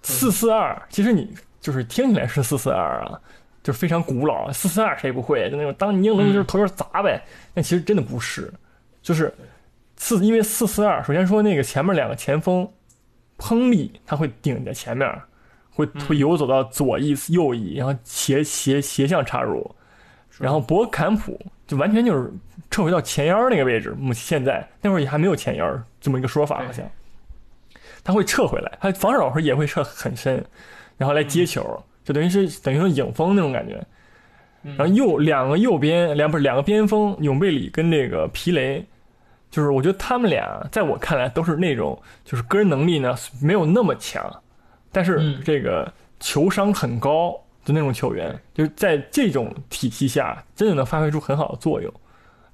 [0.03, 3.19] 四四二，其实你就是听起来是四四二啊，
[3.63, 4.51] 就是非常古老。
[4.51, 5.49] 四四二谁不会？
[5.49, 7.19] 就那种当你英伦就是头球砸呗。
[7.53, 8.53] 但其实真的不是，
[9.01, 9.33] 就是
[9.95, 12.69] 四，因为四四二，首先说那个前面两个前锋，
[13.37, 15.09] 亨利他会顶在前面，
[15.71, 19.73] 会嗯会游走到左翼右翼，然后斜斜斜向插入，
[20.37, 22.31] 然后博坎普就完全就是
[22.69, 23.95] 撤回到前腰那个位置。
[23.97, 26.85] 目现在那会儿也还没有前腰这么一个说法，好像
[28.03, 30.43] 他会撤回来，他防守时候也会撤很深，
[30.97, 33.75] 然后来接球，就等于是等于说影锋那种感觉。
[34.63, 38.85] 嗯然后右两个右边两不是两个边锋永贝里跟这个皮雷，
[39.51, 44.23] 就是我觉得他们俩在我看来都是那种就是个人能力呢没有那么强，
[44.89, 47.31] 但是嗯这个球商很高
[47.65, 51.93] 的那种球员，就是在这种体系下真的能发挥出很好的作用。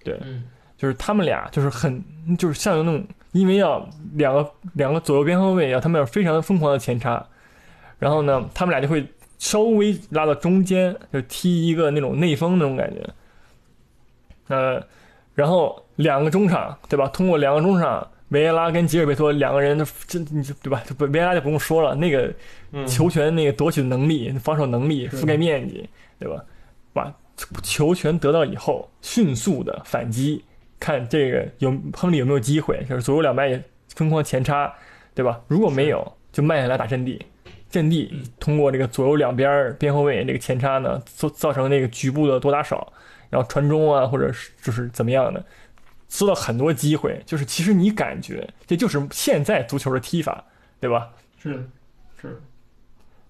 [0.05, 2.03] 嗯就是他们俩就是很
[2.39, 7.23] 就是像有那种，因为要两个两个左右边后卫啊，他们要非常疯狂的前插，
[7.99, 9.05] 然后呢，他们俩就会
[9.39, 13.09] 稍微拉到中间，就踢一个那种内锋那种感觉。
[14.49, 14.85] 呃，
[15.33, 17.07] 然后两个中场对吧？
[17.07, 20.83] 通过两个中场，维埃拉跟吉尔贝托两个人的真你就对吧？
[20.85, 22.31] 就维埃拉就不用说了，那个
[22.71, 26.43] 嗯，球权那个夺取的能力、防守能力、覆盖面积，对吧？
[26.93, 27.13] 把
[27.63, 30.43] 球权得到以后，迅速的反击，
[30.79, 33.63] 看这个有亨利有没有机会，就是左右两边也
[33.95, 34.73] 疯狂前插，
[35.13, 35.39] 对吧？
[35.47, 37.23] 如果没有，就慢下来打阵地，
[37.69, 42.91] 阵地嗯通过这个左右两边边后卫这个前插呢，造造成那个局部的多打少，
[43.29, 45.43] 然后传中啊，或者是就是怎么样的，
[46.09, 47.21] 收到很多机会。
[47.25, 50.43] 就是其实你感觉这就是现在足球的踢法，
[50.79, 51.09] 对吧？
[51.41, 51.63] 是，
[52.21, 52.41] 是，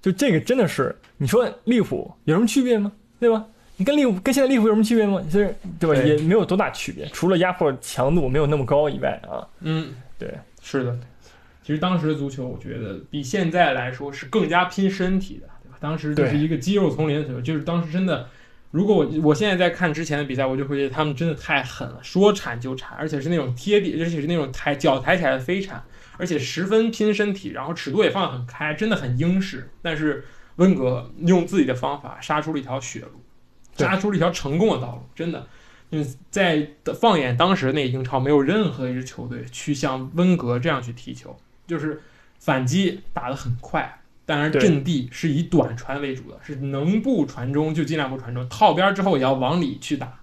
[0.02, 2.91] 就这个真的是，你说利物浦有什么区别吗？
[3.19, 3.45] 对吧？
[3.75, 5.21] 你跟利物浦跟现在利物浦有什么区别吗？
[5.25, 5.95] 其实对吧？
[6.02, 9.45] 也没有多大区别，除了压迫强度没有那么高以外啊。
[9.60, 10.97] 嗯，对，是的。
[11.70, 15.78] 其实当时的足球，我觉得比现在来说是更加拼身体的，对吧？
[15.80, 18.28] 当时就是一个肌肉丛林的球，就是当时真的，
[18.72, 25.84] 如果我我现在在看之前的比赛，我就会觉得他们真的太狠了，说铲就铲，而且是那种贴地，而且是那种抬脚抬起来的飞铲，
[26.18, 29.70] 而且十分拼身体，然后尺度也放得很开，真的很英式。
[29.84, 33.22] 但是温格用自己的方法杀出了一条血路，
[33.78, 35.46] 杀出了一条成功的道路，真的。
[35.92, 36.68] 嗯，在
[37.00, 41.38] 放眼当时那个英超，没有任何一支球队去像温格这样去踢球，
[41.70, 42.02] 就是
[42.40, 50.20] 反击打得很快，当然阵地是以短传为主的，是能不传中就尽量不传中，套边之后也要往里去打，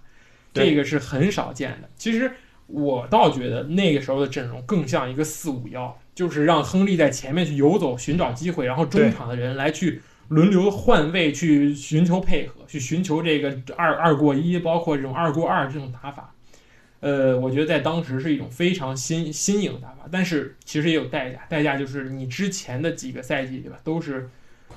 [0.53, 1.89] 这个是很少见的。
[1.95, 2.29] 其实
[2.67, 16.33] 我倒觉得那个时候的阵容更像一个四五幺，就是让亨利在前面去游走寻找机会，然后中场的人来去轮流换位去寻求配合，去寻求这个二二过一，包括这种二过二这种打法。
[16.99, 24.29] 呃，我觉得在当时是一种非常新新颖的打法，但是其实也有代价，代价就是你之前的几个赛季，对吧，都是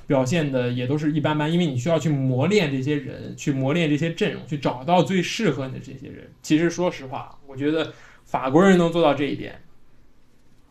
[0.07, 6.31] 表现的也都是一般般，因为你需要去磨练这些人，去磨练这些阵容，去找到最适合你的这些人。
[6.43, 7.93] 其实说实话，我觉得
[8.25, 9.63] 法国人能做到这一点，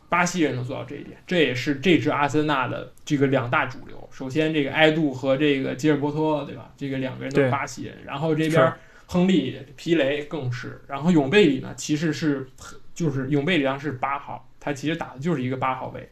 [0.07, 4.07] 巴西人能做到这一点，这也是这支阿森纳的这个两大主流。
[4.11, 6.71] 首先，这个埃杜和这个吉尔伯托，对吧？
[6.77, 7.95] 这个两个人都是巴西人。
[8.05, 8.73] 然后这边是
[9.11, 10.79] 亨利、皮雷更是。
[10.87, 12.47] 然后永贝里呢，其实是
[12.93, 16.07] 就是永贝里当时是八号，他其实打的就是一个八号位。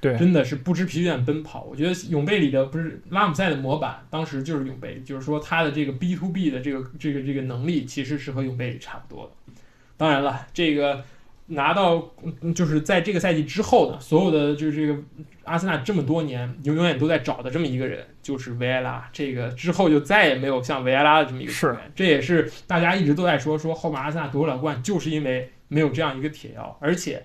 [0.00, 1.64] 对，真的是不知疲倦奔跑。
[1.64, 9.52] 我觉得永贝里的不是拉姆塞的模板，当时就是永贝里，就是说他的这个 B to B 的这个这个这个能力其实是和永贝里差不多的。
[9.98, 11.04] 当然了，这个
[11.48, 15.02] 拿到嗯就是在这个赛季之后呢，所有的就是这个
[15.44, 19.08] 阿森纳这么多年永永远都在找的这么一个人，就是维埃拉。
[19.12, 27.24] 这个之后就再也没有像维埃拉的这么一个球员，这也是大家一直都在说说后面阿森纳夺不了冠，就是因为没有这样一个铁腰，而且。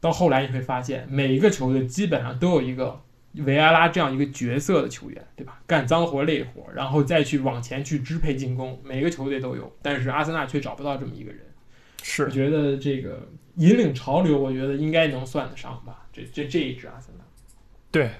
[0.00, 3.02] 到后来你会发现，每一个球队基本上都有一个
[3.34, 5.60] 维埃拉这样一个角色的球员，对吧？
[5.66, 9.76] 干脏活累活，然后再去往前去支配进攻，每个球队都有。
[9.82, 11.40] 但是阿森纳却找不到这么一个人。
[12.24, 13.20] 我是觉得这个
[13.56, 16.06] 引领潮流，我觉得应该能算得上吧。
[16.12, 17.24] 这这这一支阿森纳，
[17.90, 18.10] 对，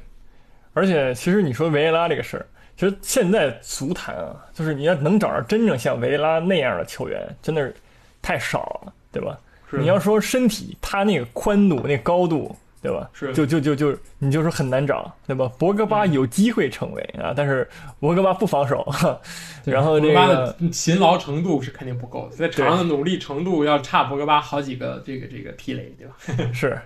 [0.73, 2.47] 而且其实你说维埃拉这个事儿，
[2.77, 7.75] 其实现在足坛啊，就是你要能找着真正像维埃拉那样的球员，真的是
[8.23, 9.39] 太少了，对吧？
[9.71, 13.11] 你要说身体，他那个宽度、那个高度，对吧？
[13.13, 15.51] 是就就就就你就说很难找，对吧？
[15.59, 18.87] 博格巴嗯有机会成为啊，但是博格巴不防守，
[19.65, 26.53] 对然后这博格巴个的勤劳程度是肯定不够的，在场上的努力程度要差博格巴好几个这个这个皮雷，对吧？
[26.55, 26.81] 是，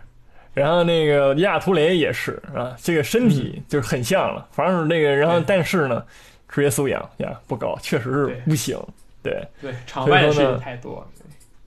[0.54, 6.02] 然后那个亚图雷也是啊，这个身体就是很像了，反正是那个，然后但是呢，
[6.48, 8.78] 职业素养呀不高，确实是不行，
[9.22, 11.06] 对对，场外的事情太多。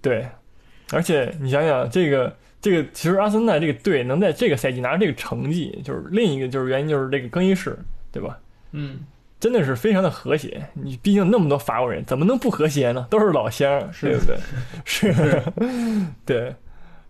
[0.02, 0.28] 对，
[0.92, 2.36] 而且你想想这个。
[2.66, 7.78] 这个其实阿森纳这个队能在这个赛季拿这个成绩，就是另一个就是原因就是这个更衣室，
[8.12, 8.40] 对吧？
[8.72, 9.02] 嗯，
[9.40, 10.68] 真的是非常的和谐。
[10.74, 13.06] 你毕竟那么多法国人，怎么能不和谐呢？
[13.08, 14.36] 都是老乡，是对不对？
[14.84, 15.44] 是，
[16.26, 16.56] 对。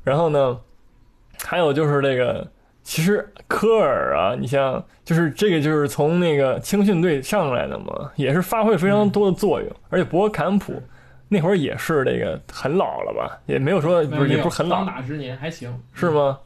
[0.03, 0.59] 然后呢，
[1.41, 2.45] 还有就是这个，
[2.83, 9.71] 其实科尔啊，你像就是这个就是从那个青训队上来的嘛，也是发挥非常多的作用。
[9.89, 10.83] 而且博坎普
[11.35, 16.39] 那会儿也是这个很老了吧，也没有说不是也不是很老，当打之年还行，是吗？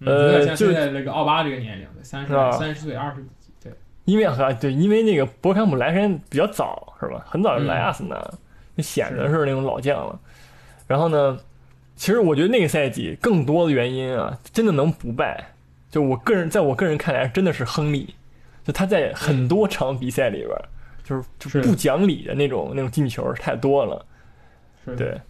[0.00, 0.08] 嗯？
[0.08, 3.72] 呃就现在那个奥巴这个年龄，三十三十岁二十几，对，
[4.06, 7.22] 因为啊，对，因为那个博坎姆来时间比较早，是吧？
[7.28, 8.16] 很早就来嗯阿森纳，
[8.76, 10.18] 就显得是那种老将了。
[10.86, 11.38] 然后呢，
[11.94, 15.52] 其实我觉得那个赛季更多的原因啊，真的能不败，
[15.90, 18.14] 就我个人在我个人看来，真的是亨利，
[18.64, 20.50] 就他在很多场比赛里边，
[21.06, 24.04] 就是就是不讲理的那种那种进球太多了。
[24.96, 25.20] 对，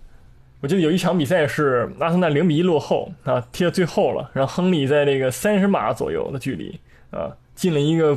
[0.61, 8.15] 我记得有一场比赛是阿森纳零比一落后啊，踢到最后了，然后亨利在这个三十码左右的距离啊，进了一个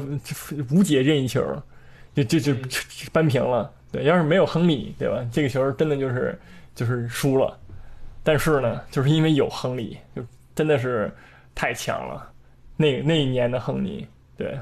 [0.71, 1.41] 无解任意球，
[2.15, 2.69] 就就就嗯
[3.11, 3.69] 扳平了。
[3.91, 5.25] 对，要是没有亨利，对吧？
[5.31, 6.39] 这个球真的就是
[6.75, 7.57] 就是输了。
[8.23, 10.21] 但是呢，就是因为有亨利，就
[10.53, 11.11] 真的是
[11.55, 12.31] 太强了。
[12.77, 14.57] 那那一年的亨利，对，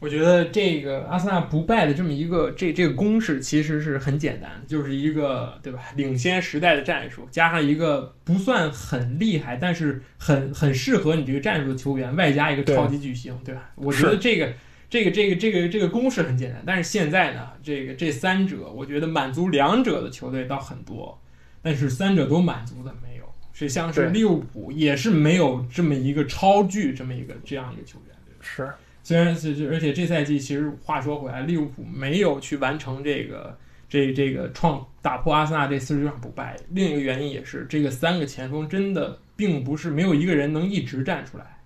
[0.00, 13.70] 我觉得这个阿森纳不败的这么一个这这个公式其实是很简单，就是一个对吧领先时代的战术，加上一个不算很厉害，但是很很适合你这个战术的球员，外加一个超级巨星，对吧？
[13.74, 14.52] 我觉得这个
[14.88, 21.20] 这个这个这个这个公式很简单，但是现在呢，这个这三者，我觉得满足两者的球队倒很多，
[21.60, 28.38] 但是三者都满足的没有，是像是利物浦也是没有这么一个超巨这么一个这样一个球员，对吧？
[28.40, 28.72] 是
[29.08, 33.56] 虽然是，是而且这赛季其实话说回来，利物浦没有去完成这个
[33.88, 36.54] 这这个创打破阿森纳这四十九场不败。
[36.72, 41.56] 另一个原因也是，这个三个前锋真的并不是没有一个人能一直站出来。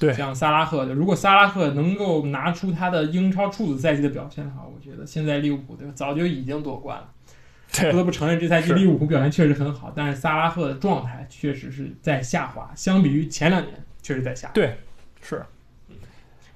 [0.00, 7.08] 对像萨拉赫的，如果萨拉赫能够拿出他的英超处子赛季的表现的话，我觉得现在利物浦对吧，早就已经夺冠了。
[7.72, 14.54] 对不得不承认，这赛季利物浦表现确实很好，但是萨拉赫的状态确实是在下滑，相比于前两年确实在下滑。
[14.54, 14.74] 对
[15.22, 15.40] 是。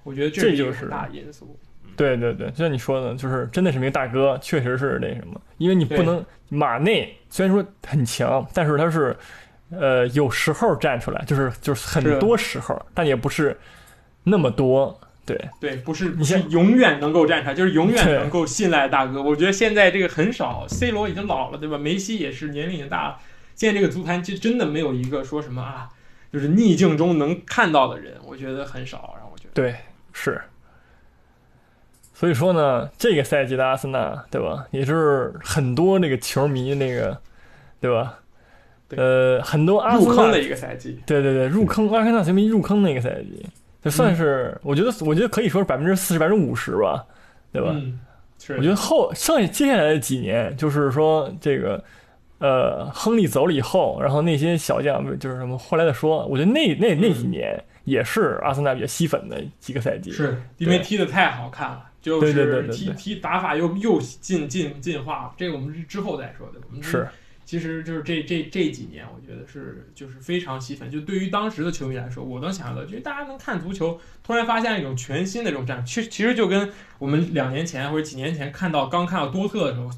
[0.02, 1.58] 我觉得这就是大因素。
[1.96, 9.16] 对对对，就像你说的，就是真的是名大哥，确实是那什么，因为你不能马内虽然说很强，但是他是
[9.70, 13.56] 呃有时候站出来，就是就是很多时候，但也不是
[14.24, 14.98] 那么多。
[15.24, 19.22] 对对，不是你是永远能够站出来，就是永远能够信赖大哥。
[19.22, 21.78] 我觉得现在这个很少，C 罗已经老了，对吧？
[21.78, 23.18] 梅西也是年龄已经大了。
[23.54, 25.88] 现在这个足坛就真的没有一个说什么啊，
[26.32, 29.14] 就是逆境中能看到的人，我觉得很少。
[29.16, 29.76] 让我觉得，对
[30.12, 30.40] 是。
[32.14, 34.64] 所以说呢，这个赛季的阿森纳，对吧？
[34.70, 37.18] 也是很多那个球迷那个，
[37.80, 38.16] 对吧？
[38.88, 43.44] 对呃，很多阿森纳入坑的一个赛季，对对对，入坑 阿森纳球迷入坑那个赛季，
[43.82, 47.04] 就算是、我觉得我觉得可以说是百分之四十百分之五十吧，
[47.50, 47.70] 对吧？
[47.74, 47.98] 嗯，
[48.38, 51.82] 是，我觉得后剩下接下来的几年，就是说这个
[52.38, 60.10] 呃，亨利走了以后，然后那些小将就是什么后来再说，我觉得那那那几年也是阿森纳比较吸粉的几个赛季。
[60.10, 66.60] 是因为踢得太好看了，就对对对是踢踢打法又又进进进化了，这个我们是之后再说的。
[66.68, 67.08] 我们是，
[67.44, 70.90] 其实就是这这这几年，我觉得是就是非常吸粉。
[70.90, 79.90] 就对于当时的球迷来说，我能想象到，就是大家能看足球，突然发现一种全新的这种战术，其实其实就跟我们两年前或者几年前看到刚看到多特的时候，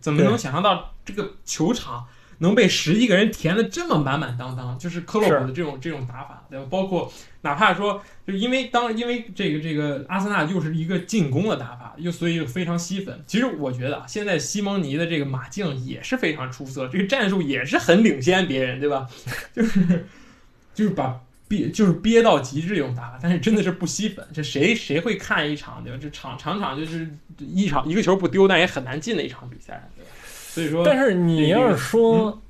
[0.00, 2.06] 怎么能想象到这个球场
[2.40, 4.78] 能被十几个人填的这么满满当当？
[4.78, 6.66] 就是克洛普的这种这种打法，对吧？
[6.68, 7.10] 包括
[7.42, 13.22] 哪怕说，就因为当因为这个这个阿森纳又是一个进攻的打法，又所以又非常吸粉。
[13.26, 19.06] 其实我觉得啊，现在西蒙尼的这个马竞也是非常出色，这个战术也是很领先别人，对吧？
[19.54, 20.06] 就是
[20.74, 24.26] 就是把憋就是憋到极致这种打法，但是真的是不吸粉。
[24.32, 25.98] 这谁谁会看一场对吧？
[26.00, 27.06] 这场场场就是
[27.38, 29.90] 一场一个球不丢，但也很难进的一场比赛？
[30.52, 32.42] 所以说，但是你要是说，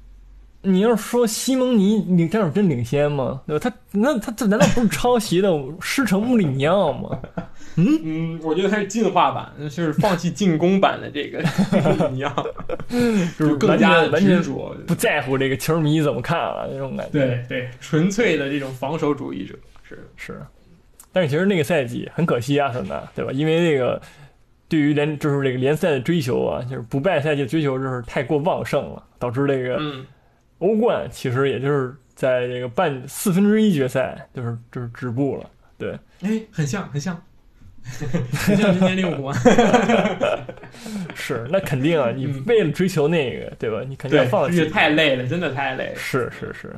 [0.63, 3.43] 你要是说西蒙尼领这样真领先吗？
[3.47, 3.71] 对吧？
[3.71, 7.19] 他那他这难道不是抄袭的师承穆里尼奥吗？
[7.77, 11.41] 嗯嗯，我觉得他是进化版，就是放弃进攻版的这个
[12.13, 12.35] 一样，
[13.39, 14.75] 就是更加完全执着。
[14.87, 17.13] 不在乎这个球迷怎么看了那种感觉。
[17.13, 19.55] 对对，纯粹的这种防守主义者
[19.89, 20.09] 是。
[20.17, 20.43] 是，
[21.13, 23.31] 但是其实那个赛季很可惜啊，很难，对吧？
[23.33, 24.01] 因为那个
[24.71, 30.07] 对于联就是这个联赛的追求啊，就是不败赛季的追求就是太过旺盛了，导致这个嗯，
[30.61, 35.51] 欧冠其实也就是在这个半四分之一决赛就是就是止步了。
[35.77, 37.21] 对，哎，很像，很像，
[38.33, 39.33] 很像今年利物浦。
[41.17, 43.83] 是，那肯定啊，你嗯为了追求那个，对吧？
[43.89, 44.71] 你肯定，要放弃而且。
[44.71, 45.97] 太累了，真的太累了。
[45.97, 46.73] 是是是，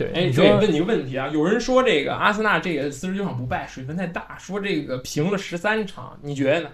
[0.00, 6.70] 对，哎，你说对，问你个问题啊，有人说这个阿森纳这个四十九场不败水分太大，说这个平了十三场，你觉得呢？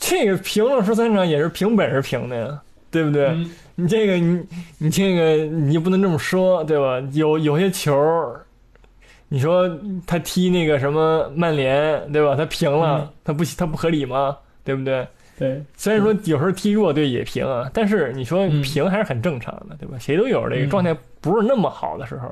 [0.00, 2.60] 这个平了十三场也是凭本事平的呀，
[2.90, 3.26] 对不对？
[3.28, 4.44] 嗯你这个你
[4.76, 7.00] 你这个你不能这么说，对吧？
[7.12, 8.44] 有有些球儿，
[9.28, 9.70] 你说
[10.06, 12.34] 他踢那个什么曼联，对吧？
[12.36, 14.36] 他平了，嗯他不他不合理吗？
[14.64, 15.06] 对不对？
[15.40, 19.96] 对，虽然说有时候踢弱队也平啊，但是你说嗯平还是很正常的，对吧？
[19.98, 22.30] 谁都有这个嗯状态不是那么好的时候，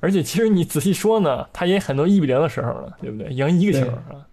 [0.00, 3.30] 而且其实你仔细说呢，他也很多一比零的时候了，对不对？
[3.30, 4.24] 赢一个球啊，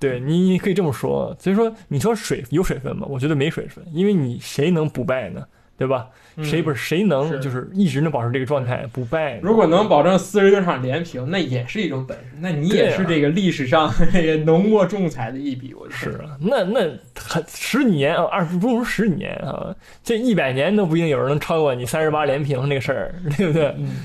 [0.00, 1.32] 对你你可以这么说。
[1.38, 3.06] 所以说，你说水有水分吗？
[3.08, 5.46] 我觉得没水分，因为你谁能不败呢？
[5.78, 6.08] 对吧？
[6.42, 6.76] 谁不是？
[6.76, 9.38] 谁能就是一直能保持这个状态不败？
[9.40, 12.24] 如果能保证四十九场连平，那也是一种本事。
[12.40, 16.80] 那你也是这个历史上 这个浓墨重彩的一笔，我觉得是啊，那那
[17.16, 23.74] 很十几年啊，二不如十几年啊，这一百年都不一定有人能超过你三十八连平那个事儿， 对不对？
[23.78, 23.96] 嗯，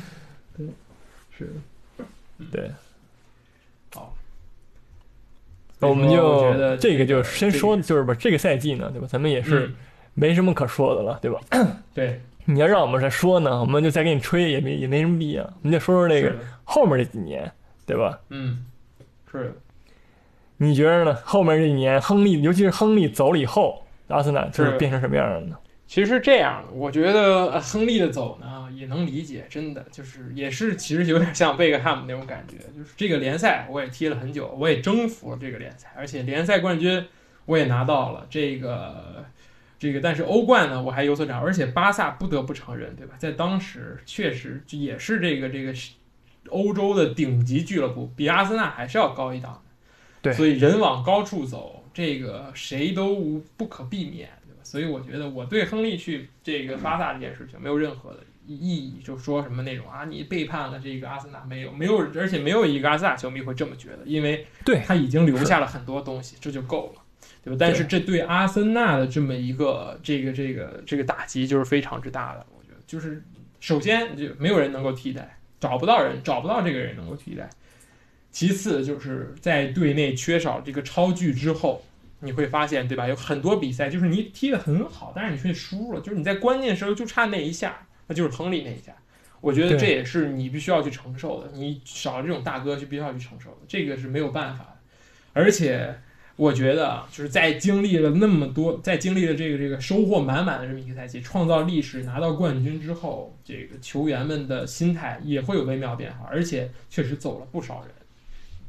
[0.57, 0.67] 对，
[1.37, 1.49] 是
[2.51, 2.71] 对，
[3.93, 4.15] 好。
[5.79, 9.07] 那我们就这个就先说，就是吧，这个赛季呢，对吧？
[9.09, 9.75] 咱们也是嗯
[10.13, 11.39] 没什么可说的了，对吧？
[11.93, 15.43] 对，你要让我们再说呢，我们就再给你吹，也没也没什么必要。
[15.43, 17.51] 我们就说说那个后面这几年，
[17.85, 18.19] 对吧？
[18.29, 18.65] 嗯，
[19.31, 19.53] 是的，
[20.57, 21.15] 你觉得呢？
[21.23, 25.57] 后面这几年，亨利，尤其是亨利走了以后，阿森纳就是是变成什么样了呢？
[25.85, 37.05] 其实是这样的，我觉得呃亨利的走呢也能理解，真的就是也是其实有点像贝克汉姆那种感觉，就是这个联赛我也踢了很久，我也征服了这个联赛，而且联赛冠军
[37.45, 39.23] 我也拿到了，这个
[39.83, 43.15] 这个，但是欧冠呢我还有所长，而且巴萨不得不承认，对吧？
[43.17, 45.73] 在当时确实就也是这个这个
[46.49, 49.71] 欧洲的顶级俱乐部，比阿森纳还是要高一档的，
[50.21, 54.29] 对所以人往高处走，这个谁都无不可避免。
[54.47, 54.61] 对吧？
[54.63, 67.01] 所以我觉得我对亨利去这个巴萨这件事情没有任何的意义，就说什么那种啊，你背叛了这个阿森纳，没有，没有，而且没有一个阿森纳球迷会这么觉得，因为对他已经留下了很多东西，这就够了，
[67.43, 67.57] 对吧？
[67.59, 73.21] 但是这对阿森纳的这么一个这个这个这个打击就是非常之大的，我觉得就是
[73.59, 77.49] 首先就没有人能够替代，找不到人，找不到这个人能够替代。
[78.31, 81.83] 其次就是在队内缺少这个超巨之后，
[82.19, 83.07] 你会发现，对吧？
[83.07, 88.91] 有很多比赛就是你踢得很好，但是你却输了，就是你在关键时候就差那一下，那就是亨利那一下。
[89.39, 94.77] 我觉得这也是你必须要去承受的，你少了这种大哥就必须要去承受的，这个是没有办法的。
[95.33, 95.93] 而且
[96.35, 107.89] 我觉得啊，就是在经历了那么多，在经历了这个这个收获满满的这么一个赛季，创造历史、拿到冠军之后，这个球员们的心态也会有微妙变化，而且确实走了不少人，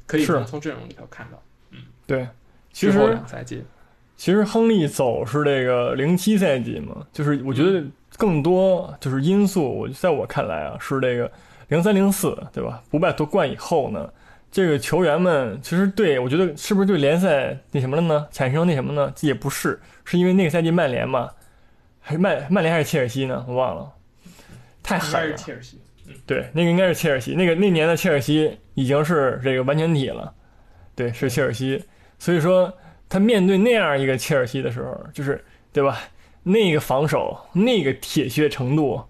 [0.07, 1.43] 可以是从从阵容里头看到。
[1.71, 2.29] 嗯对，
[2.71, 3.63] 其实两赛季，
[4.15, 7.83] 其实亨利走是这个零七赛季嘛，就是我觉得
[8.19, 11.33] 更多就是因素，我在我看来啊，是这个
[11.69, 12.83] 零三零四对吧？
[12.91, 14.13] 不败夺冠以后呢，
[14.55, 18.29] 这个球员们其实对我觉得是不是对联赛那什么了呢？
[18.31, 19.13] 产生那什么呢？
[19.21, 21.29] 也不是，是因为那个赛季曼联嘛，
[21.99, 23.45] 还是曼曼联还是切尔西呢？
[23.49, 23.93] 我忘了，
[24.81, 25.37] 太狠了。
[25.37, 25.81] 切尔西。
[26.25, 30.33] 对，那个应该是切尔西，那个那年的切尔西已经是这个完全体了，
[30.95, 31.83] 对，是切尔西。
[32.21, 32.73] 所以说，
[33.09, 35.99] 他面对那样一个切尔西的时候，就是对吧？
[36.45, 39.03] 那个防守，那个铁血程度，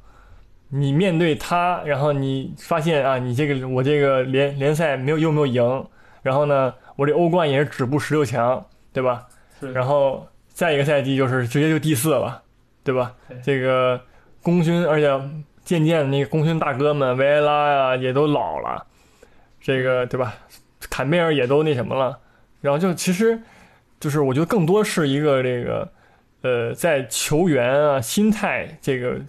[0.77, 5.87] 你面对他，然后你发现啊，你这个我这个联联赛没有又没有赢，
[6.20, 9.25] 然后呢，我这欧冠也是止步十六强，对吧？
[9.61, 12.43] 是然后再一个赛季就是直接就第四了，
[12.83, 13.14] 对吧？
[13.29, 14.01] 对这个
[14.43, 15.09] 功勋，而且
[15.64, 18.85] 渐渐那个功勋大哥们维埃拉呀也都老了，
[19.61, 20.35] 这个对吧？
[20.91, 22.18] 坎贝尔也都那什么了，
[22.61, 23.41] 然后就其实
[24.01, 25.89] 就是我觉得更多是一个这个
[26.43, 29.20] 呃，在球员啊心态这个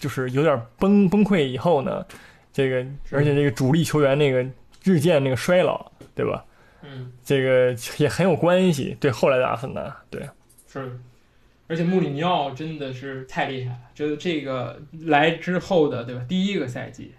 [0.00, 2.04] 就是有点崩崩溃以后呢，
[2.52, 4.44] 这个而且这个主力球员那个
[4.82, 6.44] 日渐那个衰老，对吧？
[6.82, 10.28] 嗯，这个也很有关系，对后来的阿森纳，对。
[10.66, 10.98] 是。
[11.68, 16.22] 而且穆里尼奥真的是太厉害了，这这个来之后的对吧？
[16.28, 17.14] 第一个赛季，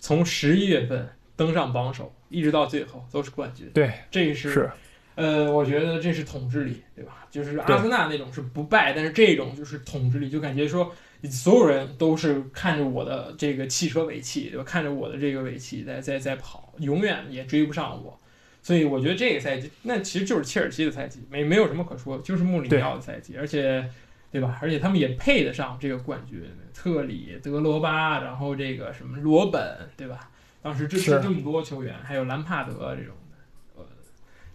[0.00, 3.70] 从十一月份登上榜首，一直到最后都是冠军。
[3.72, 4.70] 对，这个是是，
[5.14, 7.26] 呃，我觉得这是统治力，对吧？
[7.30, 10.92] 就是阿森纳那种是不败，但是这种就是统治力，就感觉说
[11.24, 14.64] 所有人都是看着我的这个汽车尾气，对吧？
[14.64, 18.20] 看着我的这个尾气在在在跑，永远也追不上我。
[18.62, 23.86] 所以我觉得这个赛季，那其实就是切尔西的赛季，没没有什么可说，就是穆里尼奥的赛季，而且，
[24.30, 24.58] 对吧？
[24.62, 29.62] 而且他们也配得上这个冠军，特里、德罗巴，然后这个什么罗本，
[29.96, 30.30] 对吧？
[30.62, 33.14] 当时支持这么多球员，还有兰帕德这种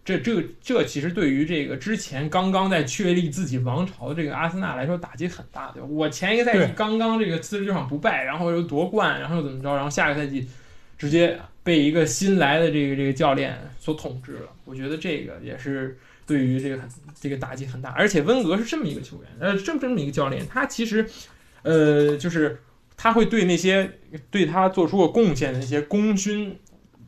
[0.10, 5.88] 这这这其实对于这个之前刚刚在确立自己王朝的这个阿森纳来说打击很大，对吧？
[5.88, 10.48] 我前一个赛季刚刚这个自制球场不败，然后又夺冠，然后又怎么着，然后下个赛季
[10.98, 14.50] 直接被一个新来的这个这个教练所统治了。
[14.66, 15.96] 我觉得这个也是
[16.26, 16.90] 对于这个很
[17.22, 17.92] 这个打击很大。
[17.92, 21.08] 而且温格是这么一个球员，呃，这么这么一个教练，他其实
[21.62, 22.60] 呃就是
[22.98, 23.92] 他会对那些
[24.32, 26.58] 对他做出过贡献的那些功勋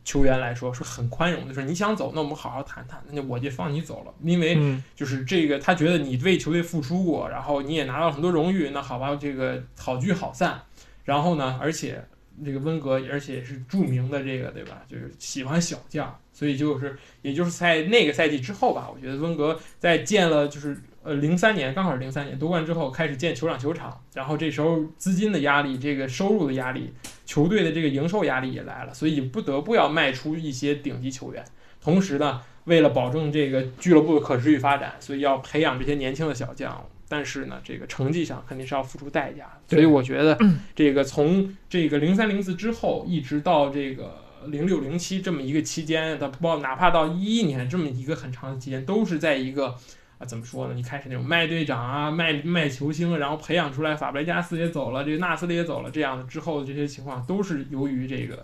[0.04, 10.60] 球员来说是很宽容的，就是你想走，那我们好好谈谈，那就我就放你走了，因为嗯，就是这个，他觉得你为球队付出过，然后你也拿到很多荣誉，那好吧，这个好聚好散。
[11.04, 12.02] 然后呢，而且
[12.44, 14.82] 这个温格，而且是著名的这个对吧？
[14.88, 26.92] 就是喜欢小将，所以就是也就是在那个赛季之后吧，我觉得温格在建了就是呃零三年，刚好是零三年夺冠之后开始建球场球场，然后这时候资金的压力，这个收入的压力，
[27.24, 31.44] 球队的这个营收压力也来了，所以不得不要卖出一些顶级球员，
[31.80, 32.40] 同时呢。
[32.66, 36.80] 为了保证这个俱乐部的可持续发展，所以要培养这些年轻的小将。
[37.08, 39.60] 但是呢，这个成绩上肯定是要付出代价的。
[39.66, 40.38] 所以我觉得，
[40.72, 49.74] 这个从这个零三零四之后，一直到这个零六零七这么一个期间，到包哪怕到一一年这么一个很长的期间，都是在一个
[50.22, 50.74] 啊怎么说呢？
[50.74, 58.40] 你开始那种卖队长啊，卖卖球星，然后培养出来，法布雷加斯也走了，这个纳斯利也走了，这样的之后的这些情况，都是由于这个。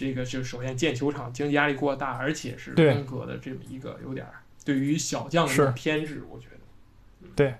[0.00, 7.52] 这个就首先建球场经济压力过大，而且是对温格的这么一个有点儿对于小将的一是个偏执，我觉得对。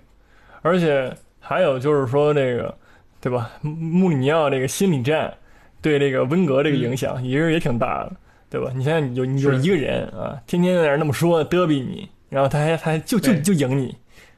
[0.61, 2.77] 而且还有就是说这个，
[3.19, 3.51] 对吧？
[3.59, 5.33] 穆穆里尼奥这个心理战
[5.81, 8.15] 对这个温格这个影响也是也挺大的，
[8.49, 8.71] 对吧？
[8.73, 13.95] 你现在，你就你就一个人啊，天天在那儿那么说嘚逼你，然后他还他还就就就赢你，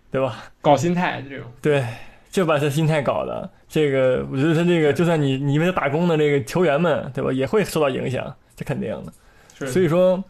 [0.10, 0.44] 对吧？
[0.62, 1.86] 搞心态这种，对，
[2.30, 3.50] 就把他心态搞的。
[3.68, 9.14] 这个，我觉得他这个，就算你你为他打工的这个球员们，对吧，也会受到影响，这肯定的。
[9.58, 10.22] 是所以说，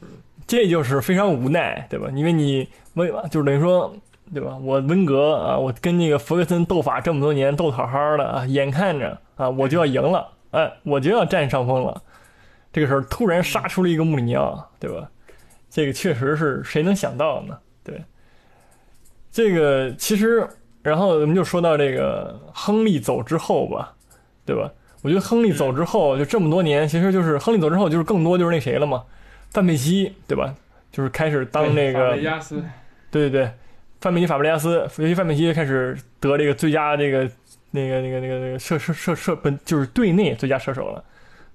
[0.45, 2.07] 这就是非常无奈，对吧？
[2.13, 3.95] 因为你温就是等于说，
[4.33, 4.55] 对吧？
[4.61, 12.01] 我温格啊，我跟那个弗格森斗法这么多年，斗得好好的啊，眼看着啊我就要赢了，哎，我就要占上风了。
[12.71, 15.09] 这个时候突然杀出了一个穆里尼奥，对吧？
[15.71, 17.57] 这个确实是谁能想到呢？
[17.83, 18.03] 对，
[19.31, 20.45] 这个其实，
[20.83, 23.93] 然后我们就说到这个亨利走之后吧，
[24.45, 24.69] 对吧？
[25.01, 29.03] 我觉得亨利走之后，就这么多年，其实就是亨利走之后，就是更多就是那谁了嘛，
[29.51, 30.53] 范佩西，对吧？
[30.91, 32.17] 就是开始当那个
[33.09, 33.51] 对对对，
[34.01, 37.23] 范佩西、法布雷加斯，尤其范佩西开始得这个最佳这个
[37.71, 41.03] 那个那个那个那个射射射射本就是队内最佳射手了。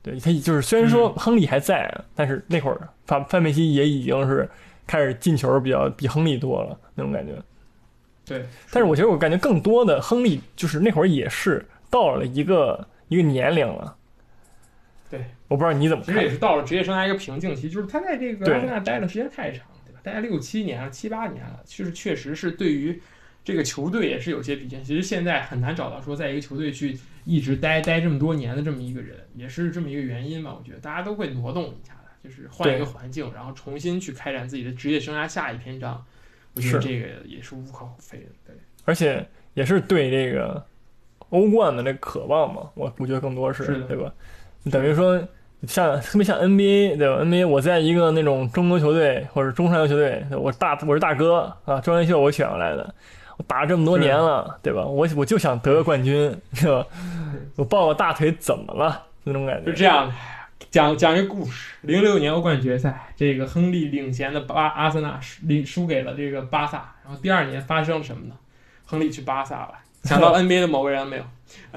[0.07, 4.49] 对他就是虽然说亨利还在，但是那会儿范范佩西也已经是
[4.87, 7.33] 开始进球比较比亨利多了那种感觉。
[8.25, 13.97] 对，但是我觉得我感觉更多的亨利就是那会儿也是到了一个一个年龄了。
[15.11, 16.31] 对，我不知道你怎么看其实也。
[16.31, 19.99] 是到了职业生涯一个瓶颈期，就是他在这个对阿森纳待的时间太长，对吧？
[20.05, 23.01] 待了六七年了，七八年了，就是确实是对于
[23.47, 24.83] 这个球队也是有些比肩。
[24.83, 30.53] 其实现在很难找到说在一个球队去一直待待这么多年的这么一个人，也是这么一个原因吧。
[30.59, 36.05] 我觉得大家都会挪动一下的，就是换一个环境，然后重新去开展自己的职业生涯下一篇章。
[36.57, 38.27] 我觉得这个也是无可厚非的。
[38.45, 39.25] 对，而且
[39.55, 40.61] 也是对这个
[41.29, 44.13] 欧冠的那渴望嘛，我我觉得更多是是对吧？
[44.73, 45.17] 等于说
[45.69, 52.95] 像特别像 NBA 对吧？NBA 我在一个那种中国球队或者中上游球队，我大我是大哥啊，庄元秀我选过来的，
[53.37, 54.85] 我打了这么多年了，对吧？
[54.85, 56.87] 我我就想得个冠军， 是吧？
[57.57, 59.07] 我抱个大腿怎么了？
[59.25, 60.15] 那种感觉就这样的，
[60.71, 61.75] 讲讲一个故事。
[61.83, 68.35] 零六年欧冠决赛，这个亨利领衔的巴阿森纳输领输给了这个巴萨，然后第二年发生了什么呢？
[68.85, 69.75] 亨利去巴萨了。
[70.07, 71.25] 想到 NBA 的某个人没有？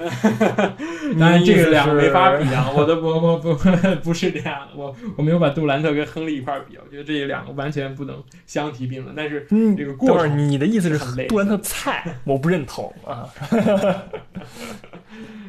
[1.18, 2.72] 当然，这个两个没法比啊！
[2.74, 3.54] 我的我我不
[4.02, 9.14] 不是这样的，我我没有把杜兰特跟亨利一块儿比，我觉得这两个完全不能相提并论。
[9.14, 13.28] 但是嗯，这个过程你的意思是很累是杜兰特菜，我不认同啊。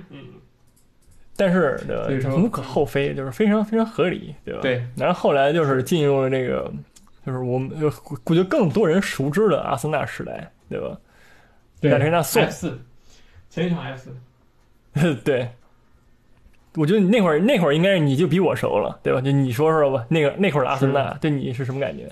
[0.10, 0.20] 嗯，
[1.38, 1.80] 但是
[2.36, 4.60] 无可厚非，就是非常非常合理，对吧？。
[4.62, 6.70] 对，然后后来就是进入了这个，
[7.26, 7.90] 就是我们呃
[8.26, 10.98] 我觉得更多人熟知的阿森纳时代，对吧？
[11.82, 12.80] 对亚特兰大送四，
[13.50, 14.10] 前一场 F
[14.96, 15.50] 四， 对。
[16.76, 19.20] 我觉得那会儿那会儿应该是你就比我熟了，对吧？
[19.20, 22.10] 就你说说吧，那个那会儿的阿森纳对你是什么感觉？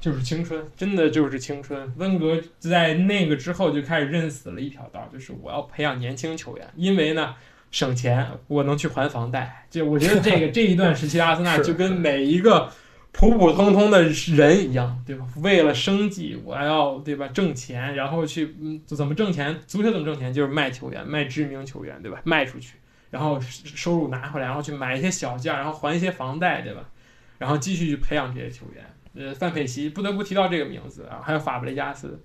[0.00, 1.92] 就是青春，真的就是青春。
[1.96, 7.36] 温格在那个之后就开始认死了一条道，就是我要培养年轻球员，因为呢
[7.70, 9.64] 省钱，我能去还房贷。
[9.70, 12.68] 就我觉得这个这一段时期，阿森纳 就跟每一个
[13.12, 15.26] 普普通通的人一样，对吧？
[15.36, 19.56] 为了生计，我要对吧挣钱，然后去嗯怎么挣钱？
[19.66, 20.32] 足球怎么挣钱？
[20.32, 22.20] 就是卖球员，卖知名球员，对吧？
[22.24, 22.76] 卖出去，
[23.10, 26.88] 然后收入拿回来，然后去买一些小件，然后还一些房贷，对吧？
[27.38, 28.84] 然后继续去培养这些球员。
[29.14, 32.18] 呃，范佩西不得不提到这个名字啊，还有法布雷加斯。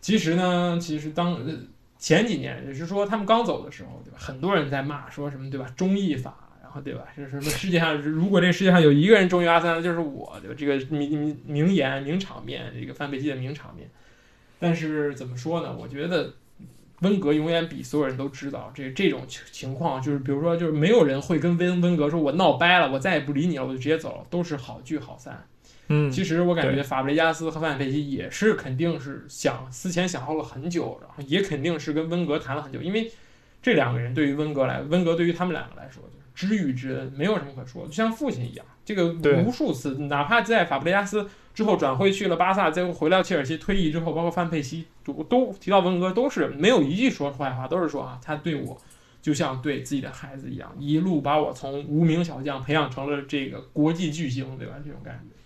[0.00, 1.52] 其实呢，其实当呃
[1.98, 4.18] 前几年也是说他们刚走的时候，对吧？
[4.20, 5.66] 很多人在骂说什么，对吧？
[5.76, 6.47] 中意法，
[6.84, 7.06] 对吧？
[7.16, 10.54] 就是什么世界上如果这个世界上有一个人忠于阿森纳，就是我，对吧？
[10.58, 13.88] 这个名名名言、名场面，这个范佩西的名场面。
[14.58, 15.76] 但是怎么说呢？
[15.76, 16.34] 我觉得
[17.00, 25.46] 温格永远比所有人都知道这这种情情况，就是比如说，就是没有人会跟温温格说，我闹掰了，我再也不理你了，我就直接走了，都是好聚好散。
[25.90, 33.10] 嗯，其实我感觉法布雷加斯和范佩西也是肯定是想思前想后了很久，然后也肯定是跟温格谈了很久，因为
[33.62, 38.64] 这两个人对于温格来，温格对于他们两个来说就是知遇之恩，没有什么可说，就像父亲一样。
[38.84, 39.12] 这个
[39.42, 48.80] 无数次，哪怕在法布雷加斯之后转会去了巴萨，最后回到切尔西退役之后，包括范佩西都都提到温哥，都是没有一句说坏话，都是说啊，他对我
[49.20, 54.74] 就像对自己的孩子一样，一路把我从无名小将培养成了这个国际巨星，对吧？
[54.84, 55.36] 这种感觉。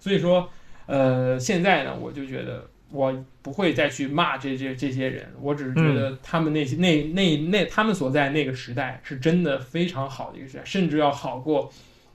[0.00, 0.48] 所以说，
[0.86, 11.70] 呃，现在呢，我就觉得我不会再去骂这这这些人，我只是觉得他们那些、那那那他们所在那个时代是真的非常好的一个时代，甚至要好过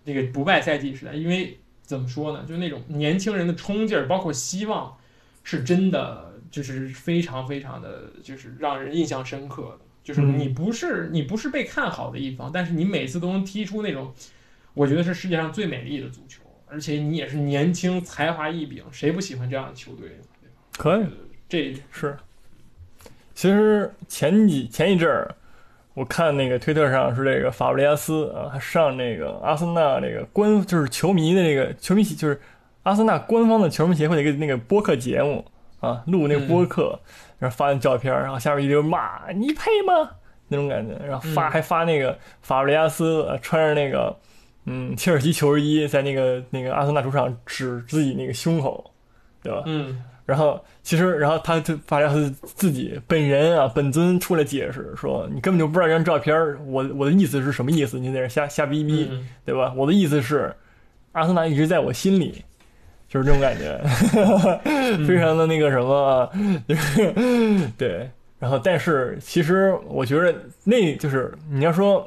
[0.06, 4.98] 那个不败赛季时代，因为怎么说呢，就那种年轻人的冲劲儿，包括希望，
[5.44, 9.80] 是真的就是非常非常的，就是让人印象深刻的。
[10.04, 14.14] 就是嗯你不是你不是被看好的一方，但是你每次都能踢出那种，
[14.74, 20.24] 我觉得是世界上最美丽的足球，而且你也是年轻才华异禀，谁不喜欢这样的球队呢？
[20.78, 21.06] 可以。
[21.48, 22.18] 这是。
[23.36, 25.34] 其实前几前一阵儿，
[25.94, 32.40] 我看那个推特上是这个法布雷加斯啊，他上那个阿森纳那个官就是球迷的这个球迷就是
[32.84, 35.44] 阿森纳官方的球迷协会的一个那个播客节目
[35.80, 37.00] 啊，录那个播客，
[37.40, 40.12] 然后发那照片，然后下面一堆骂你配吗？
[40.48, 41.52] 那种感觉，然后发、嗯。
[41.52, 44.16] 还发那个法布雷加斯、呃穿着那个
[44.66, 48.92] 嗯切尔西球衣在那个那个阿森纳主场指自己那个胸口，
[49.42, 49.64] 对吧？
[49.66, 58.00] 嗯然后其实，然后他就发现他自己本人啊，本尊出来解释说，你根本就不知道这张照片儿，我我的意思是什么意思？
[58.00, 59.74] 你在这瞎瞎逼逼，嗯对吧？
[59.76, 60.54] 我的意思是，
[61.12, 62.44] 阿森纳一直在我心里，
[63.10, 63.80] 就是这种感觉，
[65.06, 66.32] 非常的那个什么，
[66.68, 67.14] 就是
[67.78, 68.10] 对。
[68.40, 72.06] 然后，但是其实我觉得那就是你要说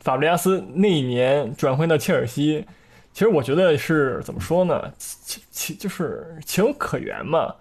[0.00, 2.64] 法布雷加斯那一年转会到切尔西，
[3.12, 4.90] 其实我觉得是怎么说呢？
[4.98, 7.54] 其其就是情有可原嘛。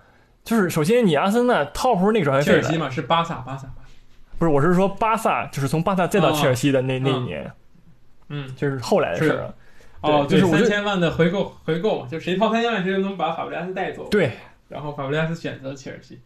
[0.44, 3.68] 就是首先你阿森纳掏不出那个转会费，切尔西嘛是巴萨，巴萨，
[4.40, 7.52] 不是，我是说巴萨，就是从巴萨再到切尔西的那、那一嗯年，
[8.30, 9.54] 嗯，就是后来的事儿啊。
[10.02, 14.08] 哦，就是三千万的回购回购嘛，就谁掏三千万，谁就能把法布雷加斯带走。
[14.10, 14.32] 对，
[14.68, 16.20] 然后法布雷加斯选择切尔西。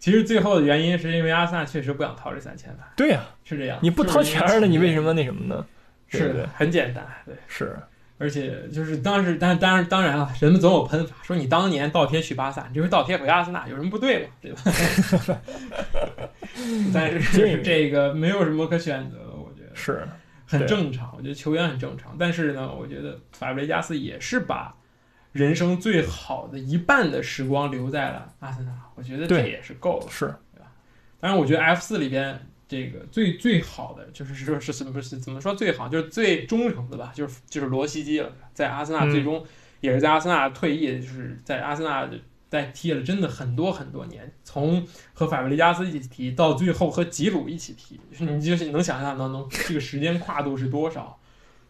[0.00, 3.78] 其实最后的原因是因为阿森纳确实不想掏这三千万，对呀、是这样。
[3.82, 5.12] 你不掏钱儿呢，你为什么？
[5.12, 5.64] 那什么呢？
[6.08, 7.36] 是的，很简单，对。
[7.46, 7.78] 是，
[8.20, 14.30] 而且就是当时，但当然当然了，人们总有喷法，说你当年倒贴去巴萨，你这回倒贴回阿森纳，有什么不对吗？
[14.42, 14.60] 对吧？
[16.92, 20.06] 但这是这个没有什么可选择的，我觉得是，
[20.46, 21.14] 很正常。
[21.16, 24.74] 我觉得球员很正常，但是呢，我觉得法布雷加斯也是把
[25.32, 30.06] 人生最好的一半的时光留在了阿森纳，我觉得这也是够了。
[30.10, 30.26] 是
[31.20, 32.38] 当然，我觉得 F 四里边
[32.70, 39.44] 这个最最好的就是说是什么是怎么说最好，就是最忠诚的吧，就是就是罗西基了，在阿森纳嗯最终、
[39.80, 42.08] 也是在阿森纳退役，就是在阿森纳
[42.48, 51.18] 在踢了真的很多很多年，从和法布雷加斯一起踢到最后和吉鲁一起踢，你就是你能想象到能这个时间跨度是多少？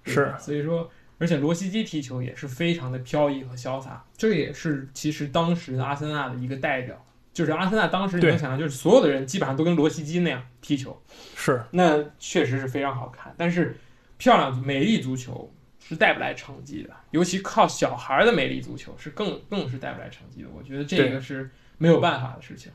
[0.05, 0.91] 是所以说。
[1.19, 7.05] 而且罗西基踢球也是非常的飘逸和潇洒，这也是其实当时的阿森纳的一个代表。
[7.33, 11.01] 就是阿森纳当时你能想象，就是所有的人基本上都跟罗西基那样踢球，
[11.37, 13.35] 是，那确实是非常好看。
[13.37, 13.77] 但是
[14.19, 20.49] 漂亮美丽足球是带不来成绩的，尤其靠小孩的美丽足球是更更是带不来成绩的。
[20.57, 22.71] 我觉得这个是没有办法的事情，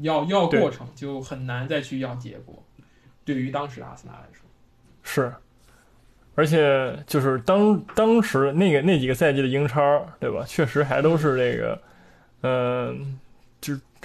[0.00, 2.62] 要要过程就很难再去要结果。
[3.24, 4.42] 对于当时的阿森纳来说，
[5.02, 5.32] 是，
[6.36, 10.44] 而且就是当当时那个那几个赛季的英超，对吧？
[10.46, 11.82] 确实还都是这个，
[12.42, 13.10] 嗯、就是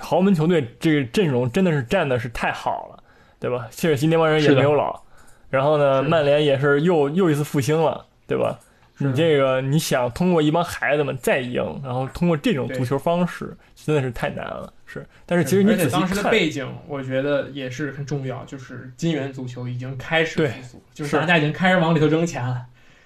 [0.01, 3.03] 豪门球队这个阵容真的是站的是太好了，
[3.39, 3.67] 对吧？
[3.71, 5.01] 切尔西那帮人也没有老，
[5.49, 8.59] 然后呢，曼联也是又又一次复兴了，对吧？
[8.97, 14.71] 你这个你想通过一帮孩子们再赢，然后通过这种足球方式，真的是太难了。
[14.85, 22.63] 是，但是其实你仔细而且当时的，背景，我觉得也是很重要，就是金元足球已经开始对复苏，就是是大家已经开始往里头扔钱了。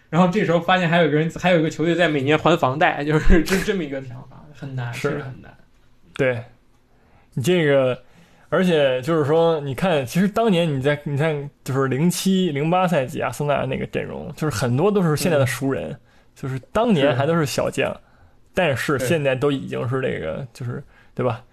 [0.10, 5.56] 然后这时候发现还有一个人，还有一个球队在每年还房贷，就是这这么一个想法，很难，是确实很难。
[6.14, 6.44] 对，
[7.36, 7.98] 你这个，
[8.50, 15.96] 而且就是说，你看，其实当年你在你看，就是零七零八赛季阿森纳那个阵容，就是很多都是现在的熟人，
[16.34, 17.96] 就是当年还都是小将，
[18.54, 20.84] 但是现在都已经是这个，就是
[21.14, 21.44] 对吧？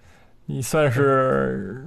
[0.45, 1.85] 你算是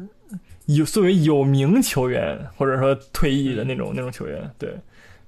[0.66, 4.74] 有作为有名球员，或者说退役的那种那种球员，对，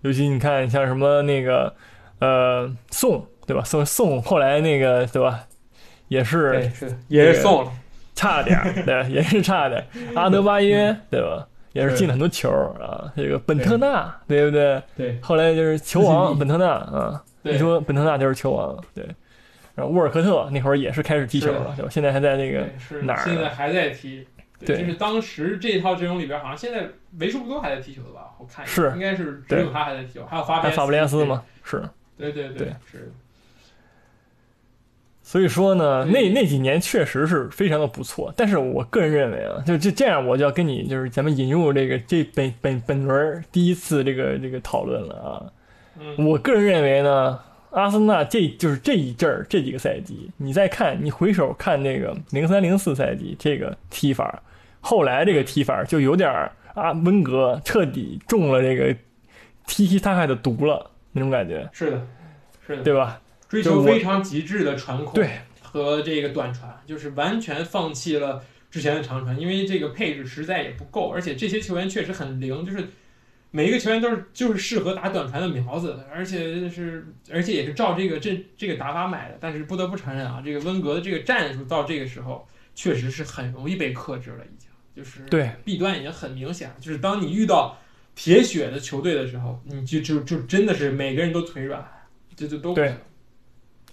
[0.03, 1.75] 尤其你看像什么那个
[2.21, 3.63] 呃宋，对吧？
[3.65, 5.47] 宋宋后来那个对吧？
[6.09, 7.73] 也是对，是也是送了，
[8.19, 9.87] 差点儿， 对，也是差点。
[10.17, 11.47] 阿德巴约，对吧？
[11.73, 12.51] 也是进了很多球
[12.81, 13.13] 啊。
[13.17, 14.83] 这个本特纳，对不对？
[14.97, 19.07] 对后来就是球王本特纳啊，对一说本特纳就是球王，对。
[19.77, 21.89] 然后沃尔科特那会儿也是开始踢球了，对吧？
[21.89, 24.27] 现在还在那个是哪儿啊现在还在踢。
[24.59, 26.89] 对就是当时这套阵容里边，好像现在
[27.21, 28.33] 为数不多还在踢球的吧？
[28.39, 31.81] 我看是应该是只有他还在踢球，还有法比还法布雷加斯嘛，是。
[32.17, 33.13] 对对对是。
[35.29, 45.45] 所以说呢，那那几年确实是非常的不错，但是我个人认为啊，就就这样，我就要跟你就是咱们引入这个这本本本轮第一次这个这个讨论了啊。
[46.01, 47.39] 嗯，我个人认为呢，
[47.73, 54.43] 阿森纳这就是这一阵儿这几个赛季，你再看，你回首看那个零三零四赛季这个踢法，
[54.81, 58.97] 后来这个踢法就有点儿啊，温格彻底中了这个
[59.67, 62.07] 踢踢踏踏的毒了那种感觉，是的，
[62.67, 63.21] 是的，对吧？
[63.49, 65.31] 追求非常极致的传控，对
[65.63, 72.87] 和这个短传，就是完全放弃了之前的长传，因为这个配置实在也不够，而且这些球员确实很灵，就是
[73.51, 79.39] 每一个球员都是就是适合打短传的苗子，而且是而且也是照这个这这个打法买的。
[79.41, 87.79] 但是不得不承认啊，这个温格的这个战术到这个时候确实是很容易被克制了，已经就是对弊端已经很明显了，就是当你遇到
[88.15, 91.83] 铁血的球队的时候，你就就就真的是每个人都腿软，
[92.37, 92.99] 这就都对行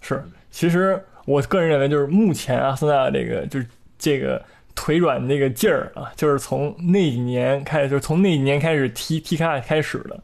[0.08, 3.66] 是，其实我个人认为，就是目前阿森纳这个就是
[3.98, 4.40] 这个
[4.76, 10.24] 腿软那个劲儿啊，就是从那几年开始，就是从那几年开始踢踢卡开始的，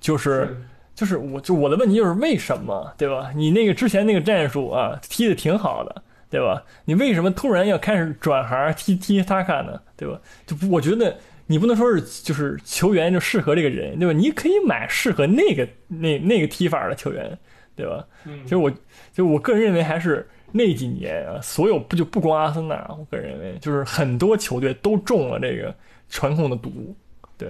[0.00, 0.56] 就是
[0.94, 3.30] 就是我就我的问题就是为什么，对吧？
[3.34, 6.62] 你那个之前那个战术啊，踢的挺好的，对吧？
[6.86, 9.78] 你为什么突然要开始转行踢踢他卡呢？
[9.98, 10.18] 对吧？
[10.46, 11.14] 就我觉得
[11.46, 14.14] 你不能说是就是球员就适合这个人，对吧？
[14.18, 17.38] 你可以买适合那个那那个踢法的球员，
[17.76, 18.06] 对吧？
[18.26, 18.70] 嗯其实我
[19.12, 25.74] 就我个人认为还是那几年啊，所有不就不光阿森纳，我个人认为就是很多球队都中了这个
[26.08, 26.94] 传控的毒，
[27.38, 27.48] 对，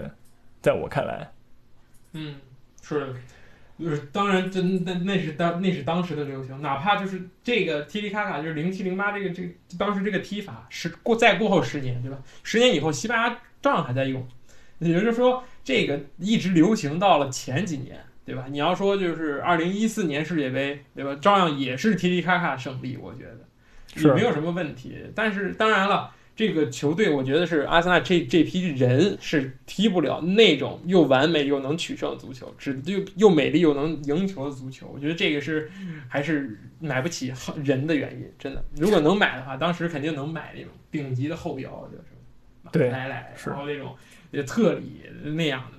[0.60, 1.30] 在我看来，
[2.12, 2.36] 嗯，
[2.82, 3.14] 是，
[3.78, 9.48] 就是当然，真那那是当那是当时的流行，哪怕就是这个踢踢卡卡，就是零七零八这个这个
[9.78, 12.18] 当时这个踢法，十过再过后十年，对吧？
[12.42, 14.28] 十年以后，西班牙照样还在用，
[14.78, 18.46] 也就是说，这个一直流行到了前几年，对吧？
[18.50, 21.14] 你要说就是二零一四年世界杯，对吧？
[21.20, 24.96] 照样也是踢踢卡卡胜利，我觉得是也没有什么问题。
[25.14, 26.12] 但是当然了。
[26.36, 34.90] 这个球队，我觉得是阿森纳这这批人是踢不了那种又完美又能取胜的足球，只又又美丽又能赢球的足球。
[34.94, 35.70] 我觉得这个是
[36.08, 37.30] 还是买不起
[37.62, 38.64] 人的原因，真的。
[38.74, 42.04] 如果能买的话，当时肯定能买那种顶级的后腰，就是
[42.62, 43.94] 马来来，然后那种
[44.30, 45.76] 呃特里那样的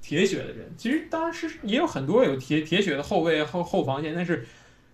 [0.00, 0.72] 铁血的人。
[0.76, 4.46] 其实当时也有很多有铁铁血的后卫后后防线，但是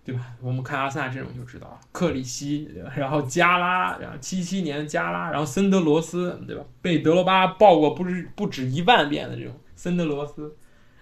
[0.03, 0.33] 对吧？
[0.41, 6.63] 我们看阿森纳阵容就知道，克里希，对吧然后加拉，然后七七年加拉，然后森德罗斯，对吧？
[6.81, 10.55] 被德罗巴爆过不止不止一万遍的这种森德罗斯，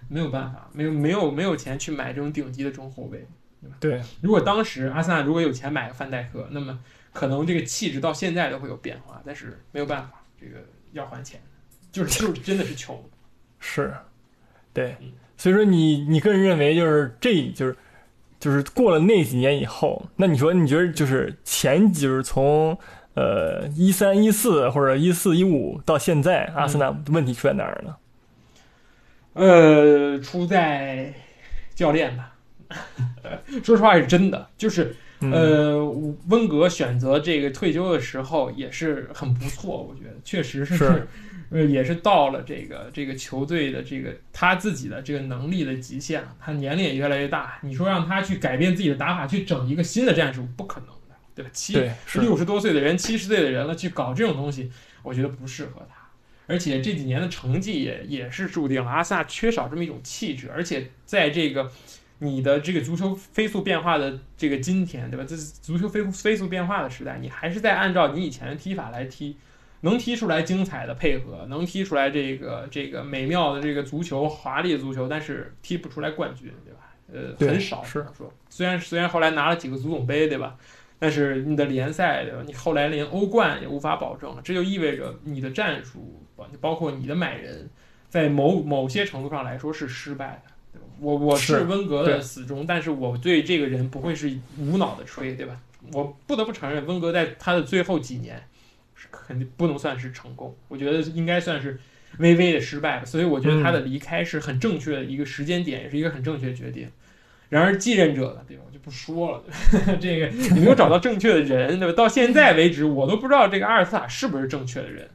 [0.08, 3.26] 没有办法，没有没有没有钱去买这种顶级的中后卫。
[3.78, 6.78] 对，如果当时阿森纳如果有钱买个范戴克，那么
[7.12, 11.40] 可能这个气质到现在都会有变化，但是没有办法，这个要还钱，
[11.92, 13.00] 就是就是真的是穷。
[13.58, 13.92] 是，
[14.72, 17.76] 对嗯，所以说你你个人认为就是这就是
[18.38, 22.78] 就是过了那几年以后，那你说你觉得就是前就是从
[23.14, 27.96] 呃一三一四或者一四一五到现在，阿森纳问题出在哪儿呢？
[29.34, 31.12] 呃，出在
[31.74, 32.32] 教练吧。
[33.62, 35.84] 说实话是真的，就是嗯呃，
[36.28, 41.08] 温格选择这个退休的时候也是很不错，我觉得确实是，是
[41.50, 46.36] 呃，也是到了这个这个球队的这个他自己的这个能力的极限了。
[46.40, 51.50] 他年龄也越来越大，你说让他去改变自己的打法，去整一个新的战术，不可能的，对吧？
[51.52, 54.70] 七对是六十多岁的人，七十岁的人了，去搞这种东西，
[55.02, 55.96] 我觉得不适合他。
[56.48, 61.72] 而且这几年的成绩也也是注定了阿萨缺少这么一种气质，而且在这个
[62.20, 65.26] 你的这个足球飞速变化的这个今天，对吧？
[65.28, 69.36] 这是足球飞飞速变化的时代，你还是在按照你以前的踢法来踢，
[69.86, 76.80] 能踢出来精彩的配合，能踢出来这个这个美妙的这个足球、华丽的足球，但是踢不出来冠军，对吧？
[77.38, 77.84] 呃，很少。
[77.84, 80.56] 是说，虽然虽然后来拿了几个足总杯，对吧？
[80.98, 82.42] 但是你的联赛，对吧？
[82.44, 86.20] 你后来连欧冠也无法保证了，这就意味着你的战术，
[86.60, 87.70] 包括你的买人，
[88.08, 90.50] 在某某些程度上来说是失败的。
[90.72, 95.60] 对吧我我是是温格的死忠，但是我对这个人不会是无脑的吹，对吧？
[95.92, 98.55] 我不得不承认，温格在他的最后几年是
[99.10, 101.78] 肯定不能算是成功，我觉得应该算是
[102.18, 103.04] 微微的失败吧。
[103.04, 106.90] 所以我觉得他的离开是很正确的一个时间点，也是一个很正确的决定。
[107.48, 108.62] 然而继任者呢，对吧？
[108.66, 111.94] 我就不说了，对 吧这个你没有找到正确的人，对吧？
[111.94, 115.08] 到现在为止，我都不知道这个阿尔斯塔是不是正确的人。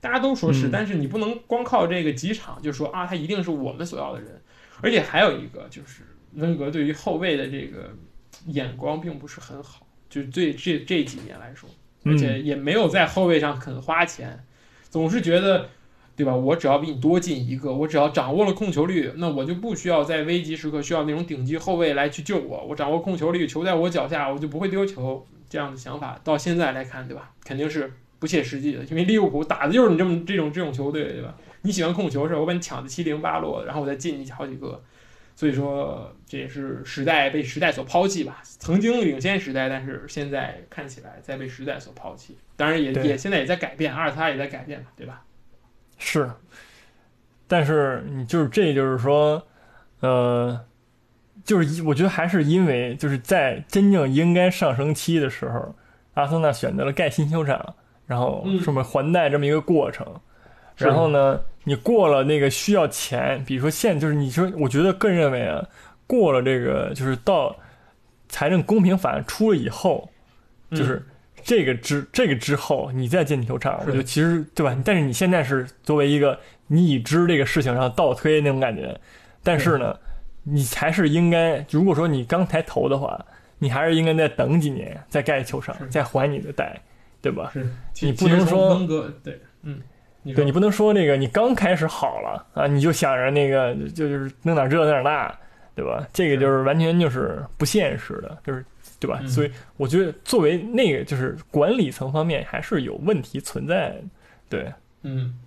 [0.00, 4.40] 大家都说是，嗯但是你不能光靠这个几场就说啊，他一定是我们所要的人。
[4.82, 6.02] 而且还有一个就是
[6.34, 7.94] 温格对于后卫的这个
[8.46, 11.68] 眼光并不是很好，就是对这这几年来说，
[12.06, 14.44] 而且嗯也没有在后卫上肯花钱，
[14.88, 15.68] 总是觉得，
[16.14, 16.34] 对吧？
[16.34, 22.64] 我只要比你多进一个，我只要掌握了控球率，那我就不需要在危急时刻需要那种顶级后卫来去救我。
[22.68, 25.26] 我掌握控球率，球在我脚下，我就不会丢球。
[25.48, 27.30] 这样的想法到现在来看，对吧？
[27.44, 31.34] 肯定是不切实际的，因为利物浦打的就是你这么这种这种球队，对吧？
[31.62, 32.40] 你喜欢控球是吧？
[32.40, 34.82] 我把你抢的七零八落，然后我再进你好几个。
[35.36, 38.42] 所以说，这也是时代被时代所抛弃吧。
[38.42, 42.36] 曾经领先时代，但是现在看起来在被时代所抛弃。
[42.56, 45.22] 当然也也现在也在改变，阿尔萨也在改变嘛，对吧？
[45.98, 46.30] 是，
[47.46, 49.46] 但是你就是这就是说，
[50.00, 50.58] 呃，
[51.44, 55.74] 就是一我觉得还是因为就是在真正应该上升期的时候，
[56.14, 57.76] 阿森纳选择了盖新球场，
[58.06, 60.18] 然后嗯什么还贷这么一个过程，
[60.76, 65.66] 是然后呢，你过了那个需要钱，比如说现就是你说，我觉得个人认为啊，
[66.06, 67.56] 过了这个就是到
[68.28, 70.08] 财政公平法出了以后，
[70.70, 71.04] 嗯就是
[71.42, 74.80] 这个之这个之后，你再进球场，我是觉得其实对吧？
[74.84, 76.38] 但是你现在是作为一个
[76.68, 78.96] 你已知这个事情上倒推那种感觉，
[79.42, 79.98] 但是呢，
[80.44, 83.24] 你还是应该，如果说你刚才投的话，
[83.58, 86.80] 你还是应该再等几年，再盖球场，再还你的贷，
[87.20, 87.50] 对吧？
[87.52, 87.68] 是，
[88.02, 88.78] 你不能说
[89.24, 89.80] 对，嗯，
[90.34, 95.32] 对你不能说那个你刚开始好了啊，你就想着那个就就是弄点这弄点那，
[95.74, 96.06] 对吧？
[96.12, 98.64] 这个就是完全就是不现实的，就是
[98.98, 99.18] 对吧？
[99.22, 103.94] 嗯所以我觉得作为那个就是管理层方面还是有问题存在，
[104.48, 104.72] 对，
[105.02, 105.38] 嗯，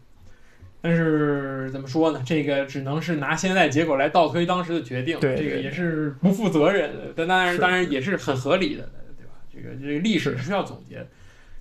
[0.81, 2.21] 但是怎么说呢？
[2.25, 8.83] 这个只能是拿现在结果来倒推当时的决定，这个对对也是不负责任的，但当然当然也是很合理的，
[9.17, 9.33] 对吧？
[9.51, 11.07] 这个这个历史是需要总结的。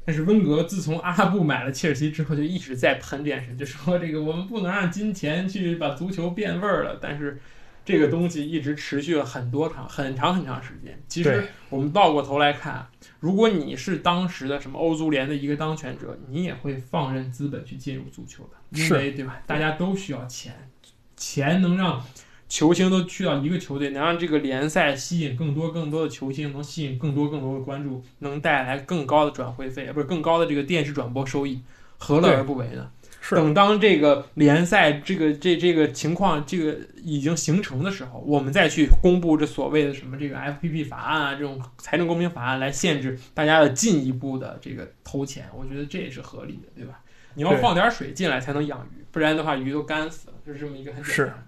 [0.08, 6.98] 但是温格自从阿布买了切尔西之后，就一直在喷这件事，就说这个我们不能让金钱去把足球变味儿了。
[6.98, 7.38] 但是
[7.84, 10.98] 这个东西一直持续了很多长、很长很长时间。
[11.08, 12.88] 其实我们倒过头来看，
[13.20, 19.42] 如果你是当时的什么欧足联的一个当权者，你也会放任资本去进入足球的，因为对吧？
[19.46, 20.70] 大家都需要钱，
[21.18, 22.02] 钱能让
[22.48, 31.60] 球星都去到一个球队，能让这个联赛吸引更多更多的球星，能吸引更多更多的关注，能带来更高的转会费，不是更高的这个电视转播收益，
[31.98, 32.90] 何乐而不为呢？
[33.20, 47.00] 是等当这个联赛这个这这个情况这个已经形成的时候，我们再去公布这所谓的什么这个 FPP 法案啊，这种财政公平法案来限制大家的进一步的这个投钱，我觉得这也是合理的，对吧？
[47.34, 51.44] 你要放点水进来才能养鱼，不然的话鱼都干死了，就是这么一个很简单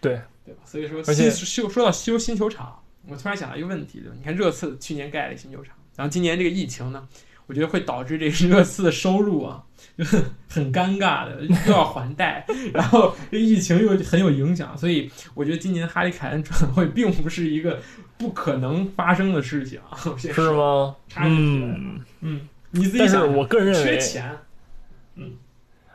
[0.00, 0.60] 对对吧？
[0.64, 4.14] 所以说而且新修说到修新球场，我突然想到一个问题，对吧？
[4.16, 7.06] 你看热刺去年盖了新球场，然后今年这个疫情呢，
[7.46, 9.64] 我觉得会导致这个热刺的收入啊，
[9.96, 17.80] 就很很尴尬的，又要还贷， 然后这疫情又很有影响，所以我觉得今年哈里凯恩转会并不是一个
[18.16, 19.80] 不可能发生的事情，
[20.16, 20.50] 是是？
[20.52, 20.96] 吗？
[21.16, 24.38] 嗯，嗯，你自己想，我个人认为，缺钱，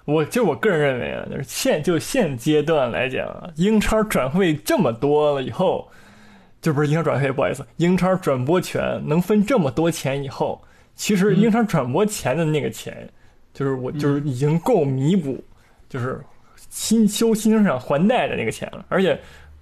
[0.06, 5.89] 我就是我个人认为啊，就是现就现阶段来讲啊，英超转会这么多了以后，
[6.62, 10.62] 就不是英超转会，不好意思，英超转播权能分这么多钱以后，
[10.95, 11.38] 其实嗯。
[11.38, 13.10] 英超转播钱的那个钱，
[13.54, 15.41] 就是我就是已经够弥补，
[15.88, 16.20] 就是
[16.70, 19.18] 新修新球场还贷的那个钱了，而且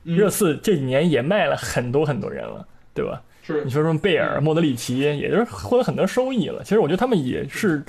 [0.05, 0.15] 嗯。
[0.15, 3.21] 热刺这几年也卖了很多很多人了，对吧？
[3.43, 3.63] 是。
[3.63, 4.43] 你说什么贝尔、嗯。
[4.43, 6.63] 莫德里奇，也就是获得很多收益了。
[6.63, 7.83] 其实我觉得他们也是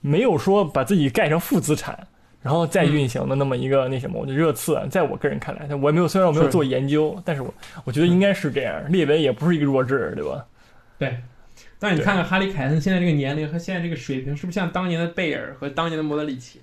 [0.00, 2.06] 没有说把自己盖成负资产，
[2.42, 4.18] 然后再运行的那么一个那什么。
[4.20, 7.52] 我觉得热刺啊，在我个人看来，我也没有虽然我没有做研究，但是我
[7.84, 8.90] 我觉得应该是这样。
[8.90, 10.44] 列维也不是一个弱智，对吧？
[10.98, 11.16] 对。
[11.80, 16.60] 但是你看看哈里凯恩现在这个年龄和现在这个水平，是不是像当年的贝尔和当年的莫德里奇？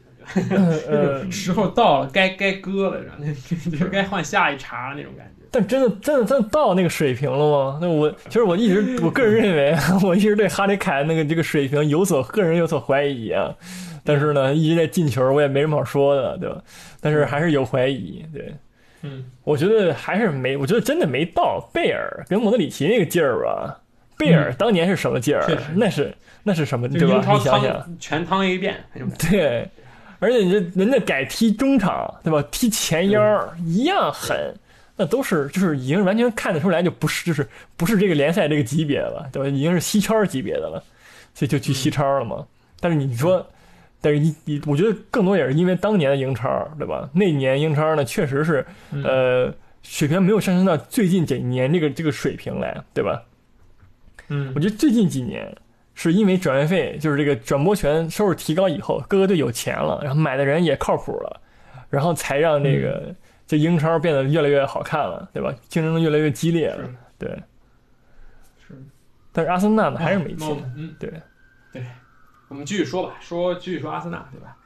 [0.87, 5.44] 呃，时候到了，该该割了，然后就就该换下一茬那种感觉。
[5.55, 7.79] 但真的真的真的到那个水平了吗？
[7.81, 13.55] 那我其实我一直我个人认为， 我一直对哈里凯那个这个水平有所个人有所怀疑啊。
[14.03, 16.57] 但是呢，一直在进球，我也没什么好说的，对吧？
[16.99, 18.53] 但是还是有怀疑，对。
[19.01, 23.79] 嗯，我觉得还是没，我觉得真的没到贝尔跟莫德里奇那个劲儿吧。
[24.17, 25.45] 贝尔当年是什么劲儿？
[25.47, 27.23] 嗯那是那是什么对吧？
[27.33, 28.75] 你想想，全趟一遍。
[29.31, 29.67] 对，
[30.19, 32.43] 而且你这人家改踢中场，对吧？
[32.51, 33.21] 踢前腰、
[33.57, 34.53] 嗯一样狠，
[34.97, 39.49] 那都是就是已经完全看得出来，就不是就是不是这个联赛这个级别了，对吧？
[39.49, 40.83] 已经是西超级别的了，
[41.33, 42.45] 所以就去西超了嘛。
[42.79, 43.45] 但是你说，
[43.99, 47.09] 但是你你，我觉得更多也是因为当年的英超，对吧？
[47.13, 53.21] 那年英超呢，确实是嗯呃水平没有上升到最近这几年这个这个水平来，对吧？
[54.29, 55.55] 嗯我觉得最近几年
[55.93, 61.41] 是因为转会费，就是这个转播权收入提高以后，各个队有钱了，然后买的人也靠谱了，
[61.89, 63.15] 然后才让这个、嗯
[63.47, 65.53] 这英超变得越来越好看了，对吧？
[65.67, 67.29] 竞争越来越激烈了，对。
[68.67, 68.75] 是，
[69.31, 71.21] 但是阿森纳呢还是没那我钱，们嗯，对
[71.71, 71.85] 对，
[72.47, 74.57] 我们继续说吧，说继续说阿森纳，对吧？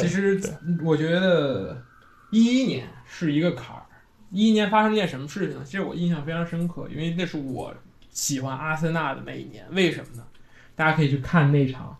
[0.00, 0.40] 其实
[0.82, 1.82] 我觉得
[2.30, 3.82] 一一年是一个坎儿，
[4.30, 5.64] 一一年发生了件什么事情呢？
[5.64, 7.74] 其实我印象非常深刻，因为那是我
[8.08, 9.66] 喜欢阿森纳的那一年。
[9.72, 10.24] 为什么呢？
[10.74, 11.94] 大家可以去看那场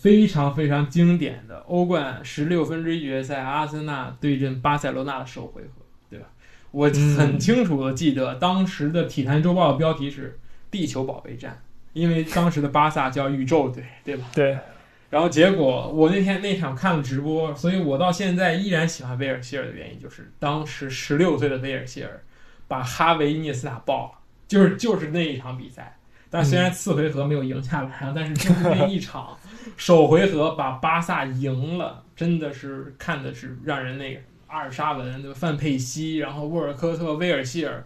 [0.00, 6.26] 非常非常经典的欧冠十六分之一决赛，阿森纳对阵巴塞罗那的首回合，对吧？
[6.70, 10.38] 我很清楚的记得当时的《体坛周报》的标题是
[10.70, 11.60] “地球保卫战”，
[11.94, 14.26] 因为当时的巴萨叫宇宙队，对吧？
[14.34, 14.56] 对，
[15.10, 22.22] 然后结果我那天那场看了直播，所以我到现在依然喜欢威尔希尔的原因就是当时十六岁的威尔希尔
[22.68, 25.96] 把哈维涅斯塔爆了，就是就是那一场比赛。
[26.30, 29.34] 但虽然次回合没有赢下来啊，但是就是那一场
[29.76, 35.36] 首回合把巴萨赢了，真的是看的是让人那个阿尔沙文、对吧？
[35.38, 37.84] 范佩西，然后沃尔科特、威尔希尔，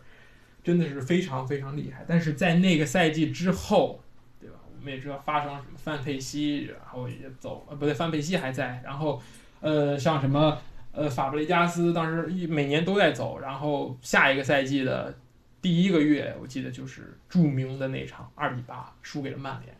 [0.62, 2.04] 真的是非常非常厉害。
[2.06, 4.00] 但是在那个赛季之后，
[4.40, 4.56] 对吧？
[4.78, 9.20] 我们也知道发生了什么，范佩西然后也走了，不对，范佩西还在，然后
[9.60, 10.56] 呃，像什么
[10.92, 15.16] 呃法布雷加斯当时每年都在走，然后下一个赛季的
[15.60, 19.74] 第一个月，我记得就是著名的那场二比八输给了曼联，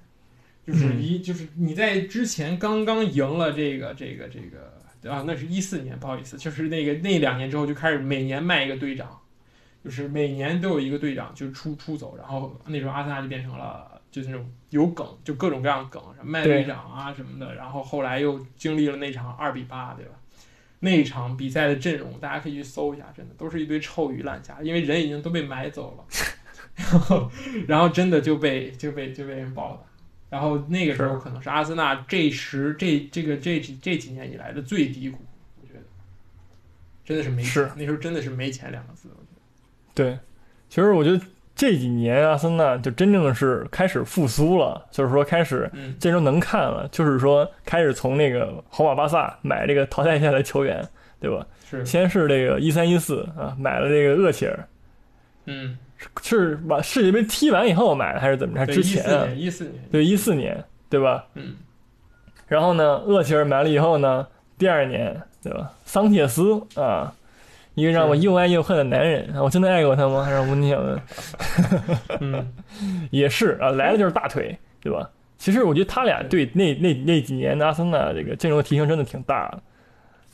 [0.67, 9.21] 就是一、就是你在之前刚刚赢了这个这个这个啊，那是一四年，不好意思，就是那个那两年之后就开始每年卖一个队长，
[9.85, 20.13] 就是每年都有一个队长就出出走，然后那时候阿森纳就变成了就是那种有梗，就各种各样的梗，什么卖队长啊什么的，然后后来又经历了那场二比八，对吧？
[20.85, 26.05] 那一场比赛的阵容，大家可以去搜一下，真的都是一堆臭鱼烂虾，因为人已经都被买走了，
[26.77, 27.31] 然后
[27.67, 29.81] 然后真的就被就被就被人爆了。
[30.33, 35.19] 然后那个时候可能是阿森纳这十这这个这几这几年以来的最低谷，
[35.61, 35.81] 我觉得。
[37.05, 39.43] 真的是没钱是，那时候真的是没钱两个字，我觉得。
[39.93, 40.19] 对，
[40.71, 41.21] 其实我觉得
[41.55, 45.71] 这几年阿森纳就真正是开始复苏了，就是说开始
[46.01, 50.83] 这时候能看了，就是说开始从那个皇马、巴萨买这个淘汰下来的球员，
[51.21, 51.47] 对吧？
[51.69, 54.67] 是，先是这个一三一四啊，买了这个厄齐尔，
[55.45, 55.77] 嗯，
[56.23, 58.73] 是把世界杯踢完以后买的，还是怎么着？
[58.73, 59.27] 之前啊？
[59.37, 61.25] 一四年，对，一四年，对吧？
[61.35, 61.55] 嗯，
[62.47, 64.27] 然后呢，厄齐尔买了以后呢，
[64.59, 65.73] 第二年，对吧？
[65.85, 67.13] 桑切斯啊，
[67.75, 70.23] 一个让我又爱又恨的男人，啊我真的爱过他吗？
[70.23, 71.01] 还是我你想问，
[72.21, 72.53] 嗯，
[73.11, 75.09] 也是啊，来了就是大腿，对吧？
[75.39, 79.63] 其实我觉得他俩对那那那几年的阿森纳这个阵容提升真的挺大的，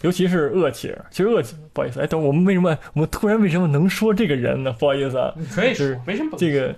[0.02, 1.04] 尤其是厄齐尔。
[1.10, 4.72] 其实厄齐，不好意思，哎，等我们为什么我们突然为什么能说这个人呢？
[4.78, 6.74] 不好意思啊，可以就是说，没什么这个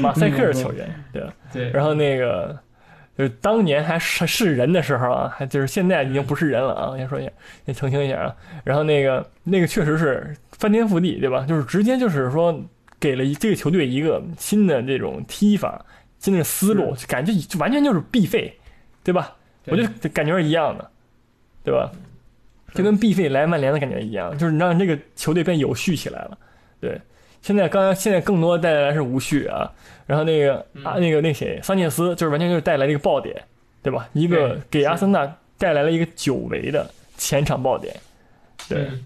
[0.00, 1.32] 马赛克尔球员，对吧？
[1.52, 2.58] 对，然后那个
[3.16, 6.90] 就是当年还是是人的时候啊，还就是现在已经不是人了啊。
[6.90, 7.30] 我先说一下，
[7.66, 8.34] 先澄清一下啊。
[8.64, 11.44] 然后那个那个确实是翻天覆地，对吧？
[11.48, 12.58] 就是直接就是说
[13.00, 15.84] 给了一这个球队一个新的这种踢法，
[16.18, 18.52] 新的思路，就感觉就完全就是必废，
[19.02, 19.34] 对吧？
[19.66, 20.90] 我觉得感觉是一样的，
[21.64, 21.90] 对吧？
[22.74, 26.38] 就跟必费来曼联的感觉一样，就是让这个球队变有序起来了。
[26.80, 27.00] 对，
[27.40, 29.70] 现在刚刚现在更多带来是无序啊，
[30.06, 33.36] 然后那个啊那个那谁桑切斯就是完全就是带来了一个爆点，
[33.82, 34.08] 对吧？
[34.12, 37.94] 一个给阿森纳带来了一个久违的前场爆点，
[38.68, 39.04] 对，嗯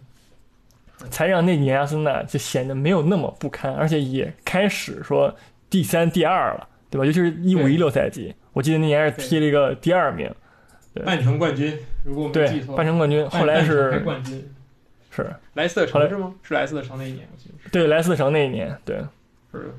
[1.11, 5.35] 才让那年阿森纳就显得没有那么不堪，而且也开始说
[5.69, 7.05] 第三、第二了，对吧？
[7.05, 10.33] 尤其是一五对一六赛季，我记得那年是踢了一个第二名，
[11.05, 14.49] 半程冠军，如果我没对记，错，半程冠军，后来是冠军，
[15.11, 16.35] 是莱斯特城是吗？
[16.43, 17.69] 是莱斯特城那一年，我记得是。
[17.71, 18.97] 对莱斯特城那一年，对，
[19.53, 19.75] 是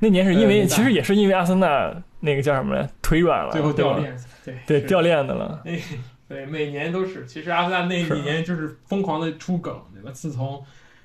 [0.00, 5.62] 那年是因为其实也是因为阿森纳那个叫什么来，腿软了，最后掉链子，对对掉链子了，
[6.28, 7.24] 对，每年都是。
[7.26, 10.10] 其实阿森纳那是几年就是疯狂的出梗，对吧？
[10.12, 10.62] 自从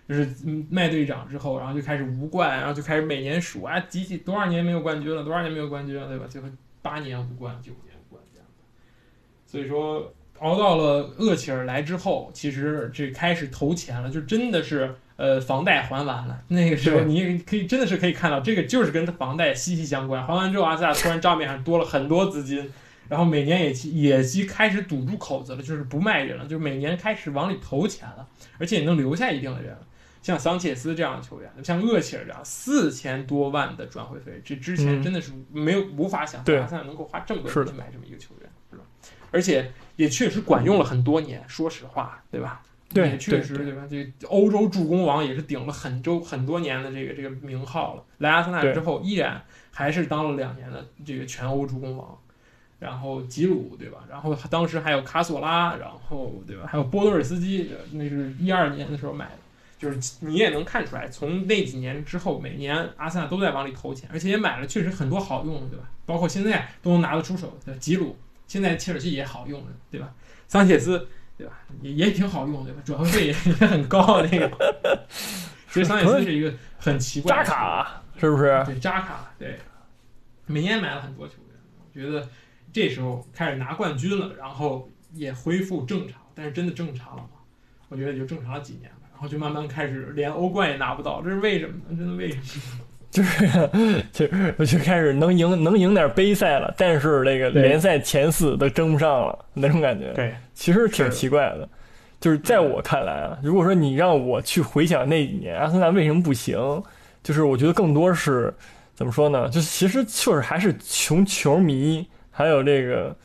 [0.08, 6.26] 就是嗯麦队长之后，然后就开始无冠，然后就开始每年数啊，几几多少年没有冠军了，多少年没有冠军了，对吧？
[6.28, 6.48] 最后
[6.82, 7.93] 八年无冠，九年。
[9.54, 14.96] 所以说，熬到了厄齐尔来之后，其实这开始投钱了，就真的是。
[15.16, 20.26] 呃，房贷还完了，那个时候对你也可以真的是可以看到，这个就是跟房贷息息相关。
[20.26, 22.68] 还完之后，阿森纳突然账面上多了很多资金，
[23.08, 28.28] 然后每年也其也其开始堵住口子了，就是不卖人了，就是每年开始往里投钱了，
[28.58, 29.88] 而且也能留下一定的人了。
[30.24, 38.43] 像桑切斯这样的球员，像厄齐尔这样四千多万的转会费，这之前嗯真的是没有无法想象对阿森纳能够花这么多钱去买这么一个球员？
[39.34, 42.62] 而且也确实管用了很多年，说实话，对吧？
[42.94, 43.82] 对也确实对吧？
[43.90, 48.04] 这个欧洲助攻王也是顶了很周很多年的这个这个名号了。
[48.20, 52.18] 来阿森纳之后，依然还是当了两年的这个全欧助攻王。
[52.80, 54.00] 然后吉鲁对吧？
[54.10, 56.68] 然后当时还有卡索拉，然后对吧？
[56.68, 59.38] 还有波多尔斯基，那是一二年的时候买的。
[59.80, 65.90] 就是你也能看出来，从那几年之后，每年阿森纳都在往里投钱，而且也买了确实很多好用的，对吧？
[66.06, 68.16] 包括现在都能拿得出手的吉鲁，
[68.48, 70.14] 现在切尔西也好用了，对吧？
[70.48, 71.54] 桑切斯，对吧？
[71.82, 72.82] 也也挺好用，对吧？
[72.86, 74.50] 转会费也也很高，那个。
[75.70, 78.64] 其实桑切斯是一个很奇怪扎的扎卡是不是？
[78.66, 79.58] 对扎卡，对，
[80.46, 82.30] 每年买了很多球员，我觉得
[82.72, 87.30] 这时候开始拿冠军了，然后也恢复正常，但是真的正常了吗？
[87.90, 91.98] 我觉得也就正常了几年吧，然后就慢慢开始连欧冠也拿不到，这是为什么呢？
[91.98, 92.86] 真的为什么？
[93.14, 93.48] 就是
[94.12, 101.70] 就我就开始能赢能赢点杯赛了，但是那个联赛前四都争不上了那种感觉，对，其实挺奇怪的。
[102.20, 106.58] 就是在我看来啊，如果说你让我去回想那几年阿森纳为什么不行，
[107.22, 108.52] 就是我觉得更多是
[108.96, 109.48] 怎么说呢？
[109.50, 113.16] 就是其实确实还是穷球迷还有这个，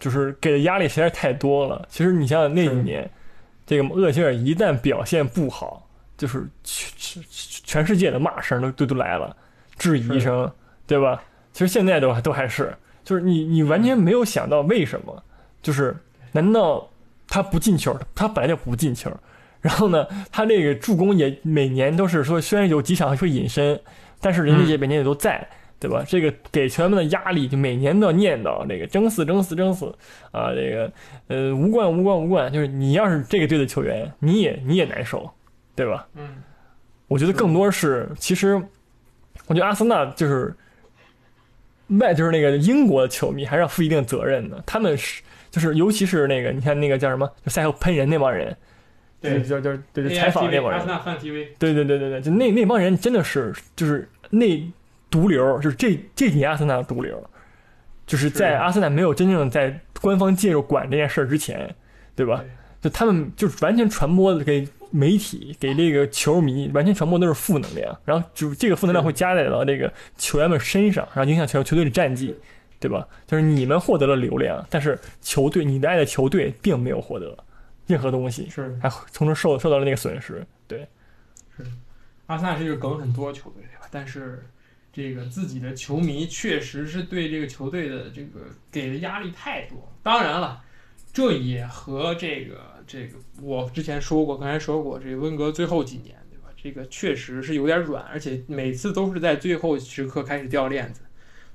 [0.00, 1.86] 就是给的压力实在是太多了。
[1.88, 3.08] 其实你想想那几年，
[3.64, 7.22] 这个厄齐尔一旦表现不好，就是全
[7.72, 9.34] 全世界的骂声都都都来了，
[9.78, 10.52] 质疑声，
[10.86, 11.22] 对吧？
[11.54, 12.70] 其实现在都都还是，
[13.02, 15.22] 就是你你完全没有想到为什么，
[15.62, 15.96] 就是
[16.32, 16.86] 难道
[17.26, 17.98] 他不进球？
[18.14, 19.10] 他本来就不进球，
[19.62, 23.80] 然后呢，他这个助攻也每年都是说，虽然有几场会隐身，
[24.20, 25.48] 但是人家也每年也都在。
[25.82, 26.04] 对吧？
[26.06, 29.92] 这个给球员们的压力，就每年都要念叨这个争四、争四、争四
[30.30, 30.54] 啊！
[30.54, 30.92] 这个
[31.26, 35.28] 呃，无冠、无冠、无冠，就是你要是这个队的球员，你也你也难受，
[35.74, 36.06] 对吧？
[36.14, 36.36] 嗯，
[37.12, 38.54] 我觉得更多是，其实
[39.46, 40.54] 我觉得阿森纳就是
[42.00, 44.62] 外就是那个英国的球迷还是要负一定责任的。
[44.64, 48.56] 他们是就是尤其是那个你看那个叫什么，就赛后喷人那帮人，
[49.20, 54.72] 对，就就对对采访那帮人阿森，纳范 TV，对对对对对，就那那帮人真的是就是那
[55.10, 57.22] 毒瘤，就是这这几年阿森纳的毒瘤，
[58.06, 61.74] 就是在阿森纳没有真正在官方介入管这件事儿之前，
[62.16, 62.42] 对吧？
[62.80, 72.36] 就他们就是完全传播的给媒体、给这个球迷，完全传播都是负能量，然后就这个负能量会加载到这个球员们身上，然后影响球球队的战绩，
[72.78, 73.08] 对吧？
[73.26, 77.36] 就是你们获得了流量，但是球队你的爱的球队并没有获得
[77.86, 80.46] 任何东西，是还从中受受到了那个损失。
[80.68, 80.86] 对，
[81.56, 81.64] 是
[82.26, 83.88] 阿森纳是一个梗很多球队，对吧？
[83.90, 84.44] 但是
[84.92, 88.40] 这个自己的球迷确实是对这个球队的这个
[88.70, 89.76] 给的压力太多。
[90.02, 90.62] 当然了，
[91.12, 96.48] 这也和这个这个我之前说过，刚才说过，这个温格最后几年，对吧？
[96.56, 101.00] 这个确实是有点软，而且每次都是在最后时刻开始掉链子。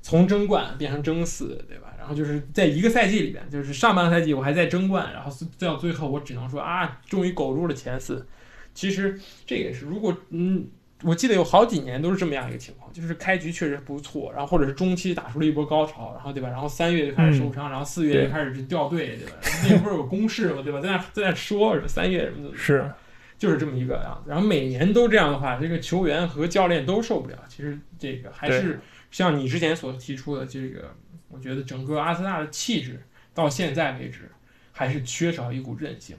[0.02, 1.94] 从争冠变成争四，对吧？
[1.98, 8.26] 然后就是在一个赛季里边，就是上半赛季我还在争冠，然后到最后我只能说啊，终于苟住了前四。
[8.74, 10.68] 其实这也是，如果嗯，
[11.04, 16.50] 我记得有好几年都是这么样一个情况，就是开局确实不错，然后或者是中期打出了一波高潮，然后对吧？
[16.50, 19.34] 然后三月就开始受伤，然后四月就开始掉队，对吧？
[19.70, 20.82] 那不是有公式嘛，对吧？
[20.82, 22.92] 在那在那说什么三月什么的，是
[23.38, 24.32] 就是这么一个样子。
[24.32, 27.38] 然后每年都这样的话，这个球员和教练都受不了。
[27.48, 28.80] 其实这个还是
[29.12, 30.96] 像你之前所提出的这个，
[31.30, 33.04] 我觉得整个阿森纳的气质
[33.36, 34.32] 到现在为止
[34.72, 36.18] 还是缺少一股韧性。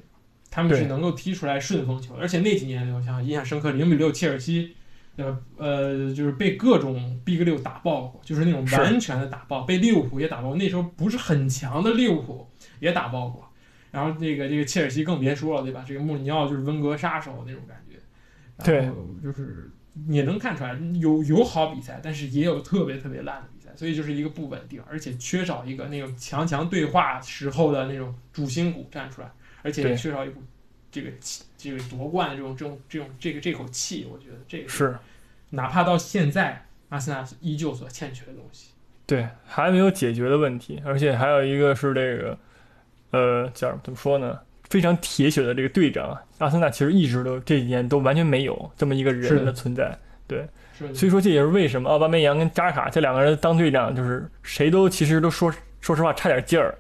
[0.59, 4.75] 他们是能够踢出来顺风球，而且那几年我想印象深刻，零比六切尔西，
[5.15, 10.57] 呃呃，就是被各种 Big 六打爆过，就是那种完全的打爆，被利物浦也打爆。
[10.57, 12.51] 那时候不是很强的利物浦
[12.81, 13.49] 也打爆过，
[13.93, 15.85] 然后这个这个切尔西更别说了，对吧？
[15.87, 18.91] 这个穆里尼奥就是温格杀手那种感觉，对，
[19.23, 19.71] 就是
[20.09, 29.31] 也能看出来有有好比赛，但是也有特别特别烂的比赛，所以就是一个不稳定，而且缺少一个那种强强对话时候的那种主心骨站出来。
[29.63, 30.43] 而且缺少一股
[30.91, 34.97] 这个气，这个夺冠的这种这种这种这个这口气，我觉得这个是，
[35.51, 38.71] 哪怕到现在，阿森纳依旧所欠缺的东西。
[39.07, 42.39] 对，还没有解决的问题，而且还有一个是这个，
[43.11, 44.39] 呃，叫怎么说呢？
[44.69, 49.99] 非常铁血的这个队长，阿森纳其实一直都这几年都完全没有这么一个人的存在。
[50.27, 50.47] 对，
[50.93, 55.51] 所以说这也是为什么奥巴梅扬跟扎卡这两个人当队长，就是谁都其实都说
[55.81, 56.77] 说实话差点劲儿，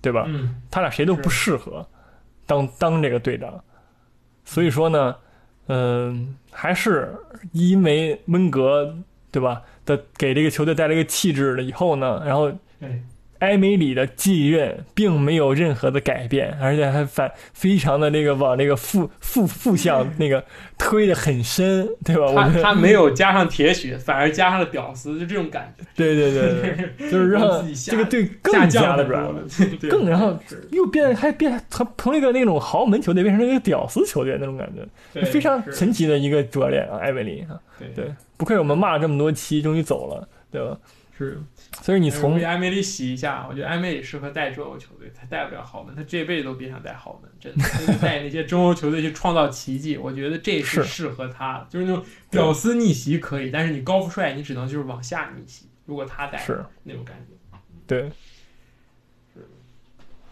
[0.00, 0.24] 对吧？
[0.28, 1.84] 嗯，他俩谁都不适合。
[2.52, 3.62] 当当这个队长，
[4.44, 5.16] 所以说呢，
[5.66, 7.14] 嗯，还是
[7.52, 8.94] 因为温格
[9.30, 12.52] 对吧的给这个球队带来一个气质了以后呢，然后。
[13.42, 20.44] 埃梅里的继任并没有任何的改变，而且还反非常的那个往那个负负负向 那个
[20.78, 22.48] 推的很深，对吧？
[22.48, 25.84] 他他没有加上铁血，反而加上了屌丝，就这种感觉。
[25.96, 27.42] 对对对， 就是让
[27.74, 29.28] 这个队更加的软，
[29.90, 30.38] 更然后
[30.70, 34.70] 又变还变从从一个那种豪门球队变成了一个屌丝球队那种感
[35.12, 37.58] 觉，非常神奇的一个主教练啊，埃梅里啊，
[37.96, 40.78] 对，不愧我们骂了这么多期，终于走了，对吧？
[41.18, 41.40] 是。
[41.80, 47.98] 所以你从埃梅里洗一下，我觉得埃梅里适合带中欧球队，他带不了豪门，他这辈子都别想带豪门，真的。
[47.98, 51.66] 带那些中欧球队去创造奇迹，我觉得这是适合他的。
[51.70, 55.66] 就是那种屌丝逆袭可以，但是你高富帅，你只能就是往下逆袭。
[55.86, 58.02] 如果他带是那种感觉，对，
[59.34, 59.48] 是。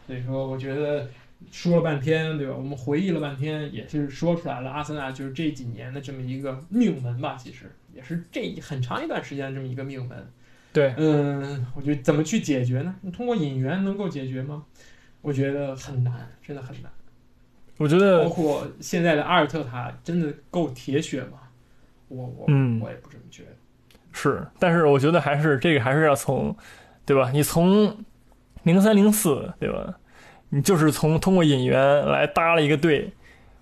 [0.07, 1.09] 所以说，我觉得
[1.51, 2.55] 说了半天，对吧？
[2.55, 10.30] 我们回忆了半天，也是说出来了，阿森纳就是这几年的这么一个命门吧，其实也是这很长一段时间这么一个命门。
[10.73, 12.95] 对，嗯，我觉得怎么去解决呢？
[13.01, 14.64] 你通过引援能够解决吗？
[15.21, 16.91] 我觉得很难，真的很难。
[17.77, 21.39] 我觉得，包括现在的阿尔特塔，真的够铁血吗？
[22.09, 23.51] 我我嗯，我也不这么觉得。
[24.12, 26.57] 是，但是我觉得还是这个还是要从，
[27.05, 27.31] 对吧？
[27.33, 28.05] 你从
[28.62, 29.99] 零三零四，对吧？
[30.51, 33.12] 你就是从通过引援来搭了一个队，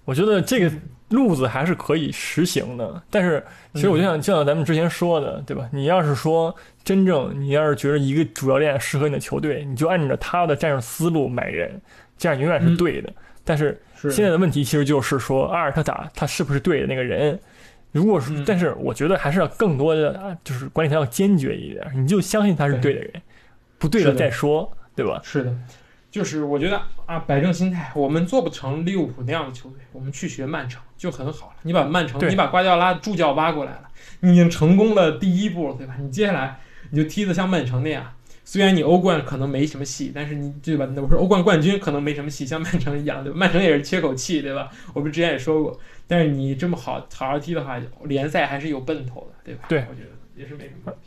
[0.05, 0.73] 我觉得这个。
[1.11, 3.43] 路子还是可以实行的，但是
[3.75, 5.69] 其实我就想就像咱们之前说的，对吧？
[5.73, 6.55] 你要是说
[6.85, 11.81] 真正你要是觉得一个主教练适合你的球队，你就按照他的战术思路买人，
[12.19, 13.13] 这样永远是对的。
[13.45, 13.81] 但是
[14.11, 17.39] 现在的问题其实就是说，阿尔特塔他是不是对的那个人？
[17.93, 23.11] 如果是，但是我觉得还是要更多的，就是管理层要坚决一点，你就相信他是对的人，
[23.79, 25.19] 不对了再说，对吧？
[25.25, 25.55] 是的。
[26.19, 31.53] 就是我觉得啊，摆正心态，我们做不成利物浦那样的球队，我们去学曼城就很好了。
[31.63, 33.83] 你把曼城，你把瓜迪奥拉助教挖过来了，
[34.19, 35.95] 你已经成功了第一步了，对吧？
[36.01, 36.59] 你接下来
[36.91, 38.05] 你就踢得像曼城那样，
[38.45, 40.89] 虽然你欧冠可能没什么戏，但是你对吧？
[40.97, 43.39] 我说欧冠冠军可能没什么戏，像曼城一样，对吧？
[43.39, 44.69] 曼城也是缺口气，对吧？
[44.93, 45.79] 我们之前也说过，
[46.09, 49.67] 但是你这么好好好踢的话，联赛还是有奔头的，对吧？
[49.69, 51.03] 对，我觉得也是没什么问题。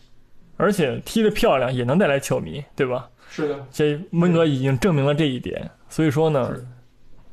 [0.56, 3.10] 而且踢得漂亮也能带来球迷，对吧？
[3.34, 6.53] 是的，这温格已经证明了这一点，所以说呢，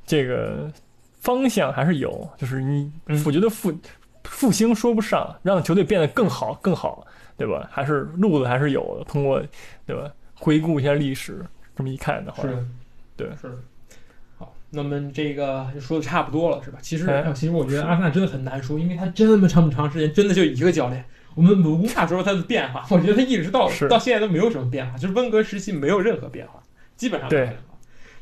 [0.06, 0.70] 这个
[1.18, 2.88] 方向还是有，就是你，
[3.26, 3.76] 我觉得复
[4.22, 7.04] 复兴说不上，让球队变得更好更好，
[7.36, 7.68] 对吧？
[7.72, 9.42] 还是路子还是有的，通过
[9.84, 10.08] 对吧？
[10.36, 11.44] 回顾一下历史，
[11.74, 12.64] 这么一看的话，是，
[13.16, 13.58] 对，是。
[14.36, 16.78] 好，那么这个就说的差不多了，是吧？
[16.80, 21.04] 其实，其实我觉得阿森纳真的很难说，因为他这么长长时间，真的就一个教练。
[21.38, 26.60] 我们无法说它的变化， 我觉得他一直到到现在都没有什么变化，就是温格时期没有任何变化，
[26.96, 27.62] 基本上没有变化。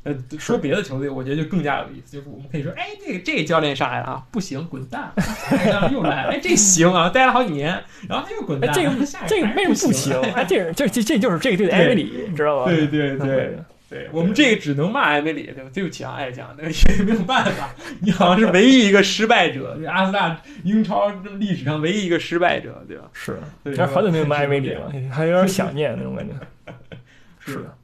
[0.02, 5.10] 呃，说别的球队，我觉得就更加有意思，就是我们可以说，哎，这个这个教练上来了啊，不行，滚蛋，
[5.90, 8.90] 又来了，哎，这行啊，待了好几年，然后他又滚蛋，这个
[9.26, 10.12] 这个为什么不行？
[10.36, 12.70] 哎，这这这这就是这个队的埃梅里，你知道吧？
[12.70, 15.70] 对对对，对我们这个只能骂艾梅里，对吧？
[15.72, 21.08] 对不起啊，爱将，那个也没有办法，你好像是唯一一个失败者，这阿森纳英超
[21.38, 23.08] 历史上唯一一个失败者，对吧？
[23.12, 26.34] 是，对但是好久没有骂艾梅里了，还有点想念那种感觉。
[27.38, 27.76] 是的，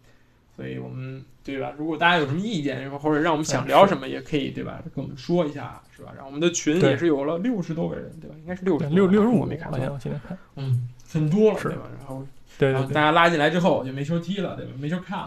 [0.56, 1.72] 所以我们对吧？
[1.78, 4.82] 如果大家有什么意见，或者让我们想聊什么，也可以对吧？
[4.92, 6.10] 跟我们说一下，是吧？
[6.16, 8.34] 然后我们的群也是有了六十多个人，对吧？
[8.40, 11.82] 应该是六十六六十五我没看错好像，我现在看，嗯，很多了，对吧？
[11.96, 12.26] 然后
[12.58, 14.72] 对对对然后大，家拉进来之后就没球踢了，对吧？
[14.78, 15.26] 没球看了，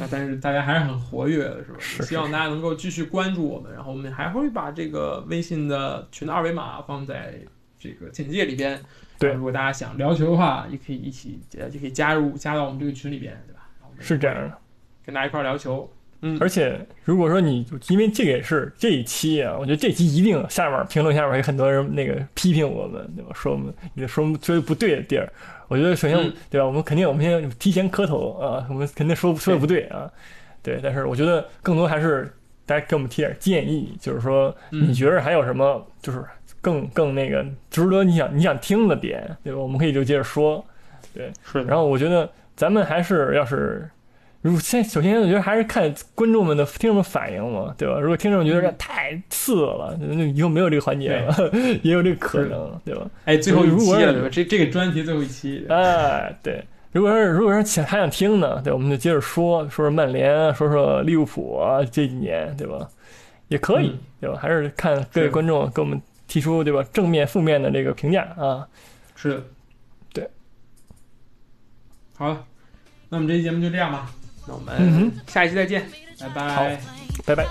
[0.00, 1.76] 啊 但是大家还是很活跃的，是吧？
[1.78, 7.34] 是是希望大家能够继续关注我们，然后我们还会把这个微信的群的二维码放在
[7.78, 8.80] 这个简介里边。
[9.18, 13.68] 对如果大家想聊球的话，也可以一起呃就可以加入加到我们这个群里边，对吧？
[14.00, 14.58] 是这样的。
[15.06, 15.90] 跟大家一块儿聊球。
[16.26, 16.74] 嗯，而且
[17.04, 23.30] 如果说你因为这个也是这一期啊，我觉得这期一定下面评论下面有很多人那个批评我们，对吧？
[23.34, 25.30] 说我们也说我们说的不对的地儿。
[25.68, 30.10] 我觉得首先、嗯对吧，我们肯定我们先提前磕头啊，我们肯定说说的不对啊，
[30.62, 30.80] 对。
[30.82, 32.32] 但是我觉得更多还是
[32.64, 36.24] 大家给我们提点建议，就是说嗯你觉得还有什么就是
[36.62, 39.58] 更更那个值得你想你想听的点，对吧？
[39.58, 40.64] 我们可以就接着说。
[41.12, 41.62] 对是。
[41.64, 43.88] 然后我觉得咱们还是要是，
[44.44, 47.98] 如果先首先我觉得还是看观众们的听众们反应嘛，对吧？
[47.98, 51.34] 如果听众觉得这嗯太次了，那以后没有这个环节了，
[51.82, 53.08] 也有这个可能，对吧？
[53.24, 54.28] 哎，最后一如果是期了，对吧？
[54.30, 56.62] 这这个专题最后一期，哎，对。
[56.92, 62.86] 如果是如果是想还想听呢，对，我们就接着说说说曼联啊，说说利物浦啊，这几年，对吧？
[63.48, 64.38] 也可以，嗯对吧？
[64.38, 65.98] 还是看各位观众给我们
[66.28, 66.84] 提出，对吧？
[66.92, 68.68] 正面、负面的这个评价啊。
[69.16, 69.42] 是，
[70.12, 70.28] 对。
[72.14, 72.44] 好了，
[73.08, 74.10] 那我们这期节目就这样吧，
[74.46, 75.88] 那我们嗯下一期再见，
[76.18, 76.80] 拜拜。
[77.24, 77.46] 拜拜。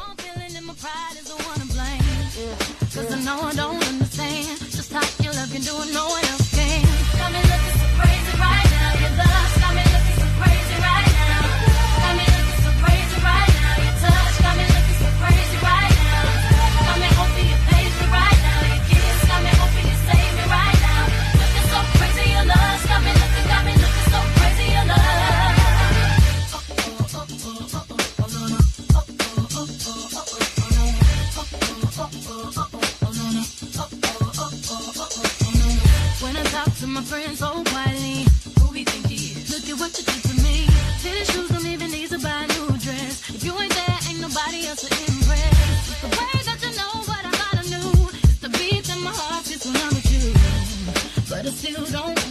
[36.93, 38.25] My friends so quietly,
[38.59, 39.49] who we think he is?
[39.49, 40.67] Look at what you did to me.
[41.01, 43.33] Tennis shoes don't even need to buy a new dress.
[43.33, 45.89] If you ain't there, ain't nobody else to impress.
[45.89, 48.09] It's the way that you know what I thought I knew.
[48.13, 50.33] It's the beat in my heart just when I'm with you.
[51.29, 52.22] But I still don't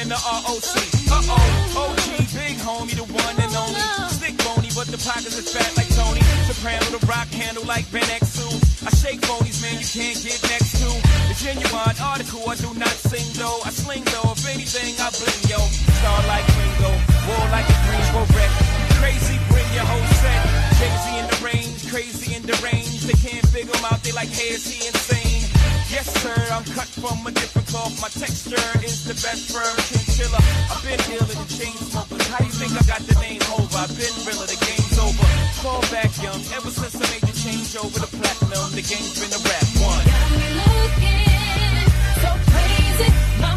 [0.00, 0.64] And the ROC.
[1.12, 3.84] Uh oh, OG, big homie, the one and only.
[4.08, 6.24] Stick bony, but the pockets is fat like Tony.
[6.48, 8.48] Soprano, the rock handle like Ben X2.
[8.80, 10.88] I shake phonies, man, you can't get next to.
[11.28, 13.60] The genuine article, I do not sing though.
[13.60, 15.60] I sling though, if anything, I bling yo.
[15.68, 16.92] Star like Ringo,
[17.28, 18.52] war like a Greensboro wreck.
[19.04, 20.40] Crazy, bring your whole set.
[20.80, 23.04] Jay-Z in the range, crazy in the range.
[23.04, 25.44] They can't figure him out, they like, hey, is he insane?
[25.92, 30.42] Yes, sir, I'm cut from a different my texture is the best firm chinchilla.
[30.74, 32.26] I've been ill in the chain smokers.
[32.26, 33.78] How you think I got the name over?
[33.78, 35.22] I've been realer, the game's over.
[35.62, 36.42] Call back young.
[36.50, 40.02] Ever since I made the change over to platinum, the game's been a rap one.
[40.02, 41.78] Got me looking
[42.18, 43.10] so crazy.
[43.38, 43.54] My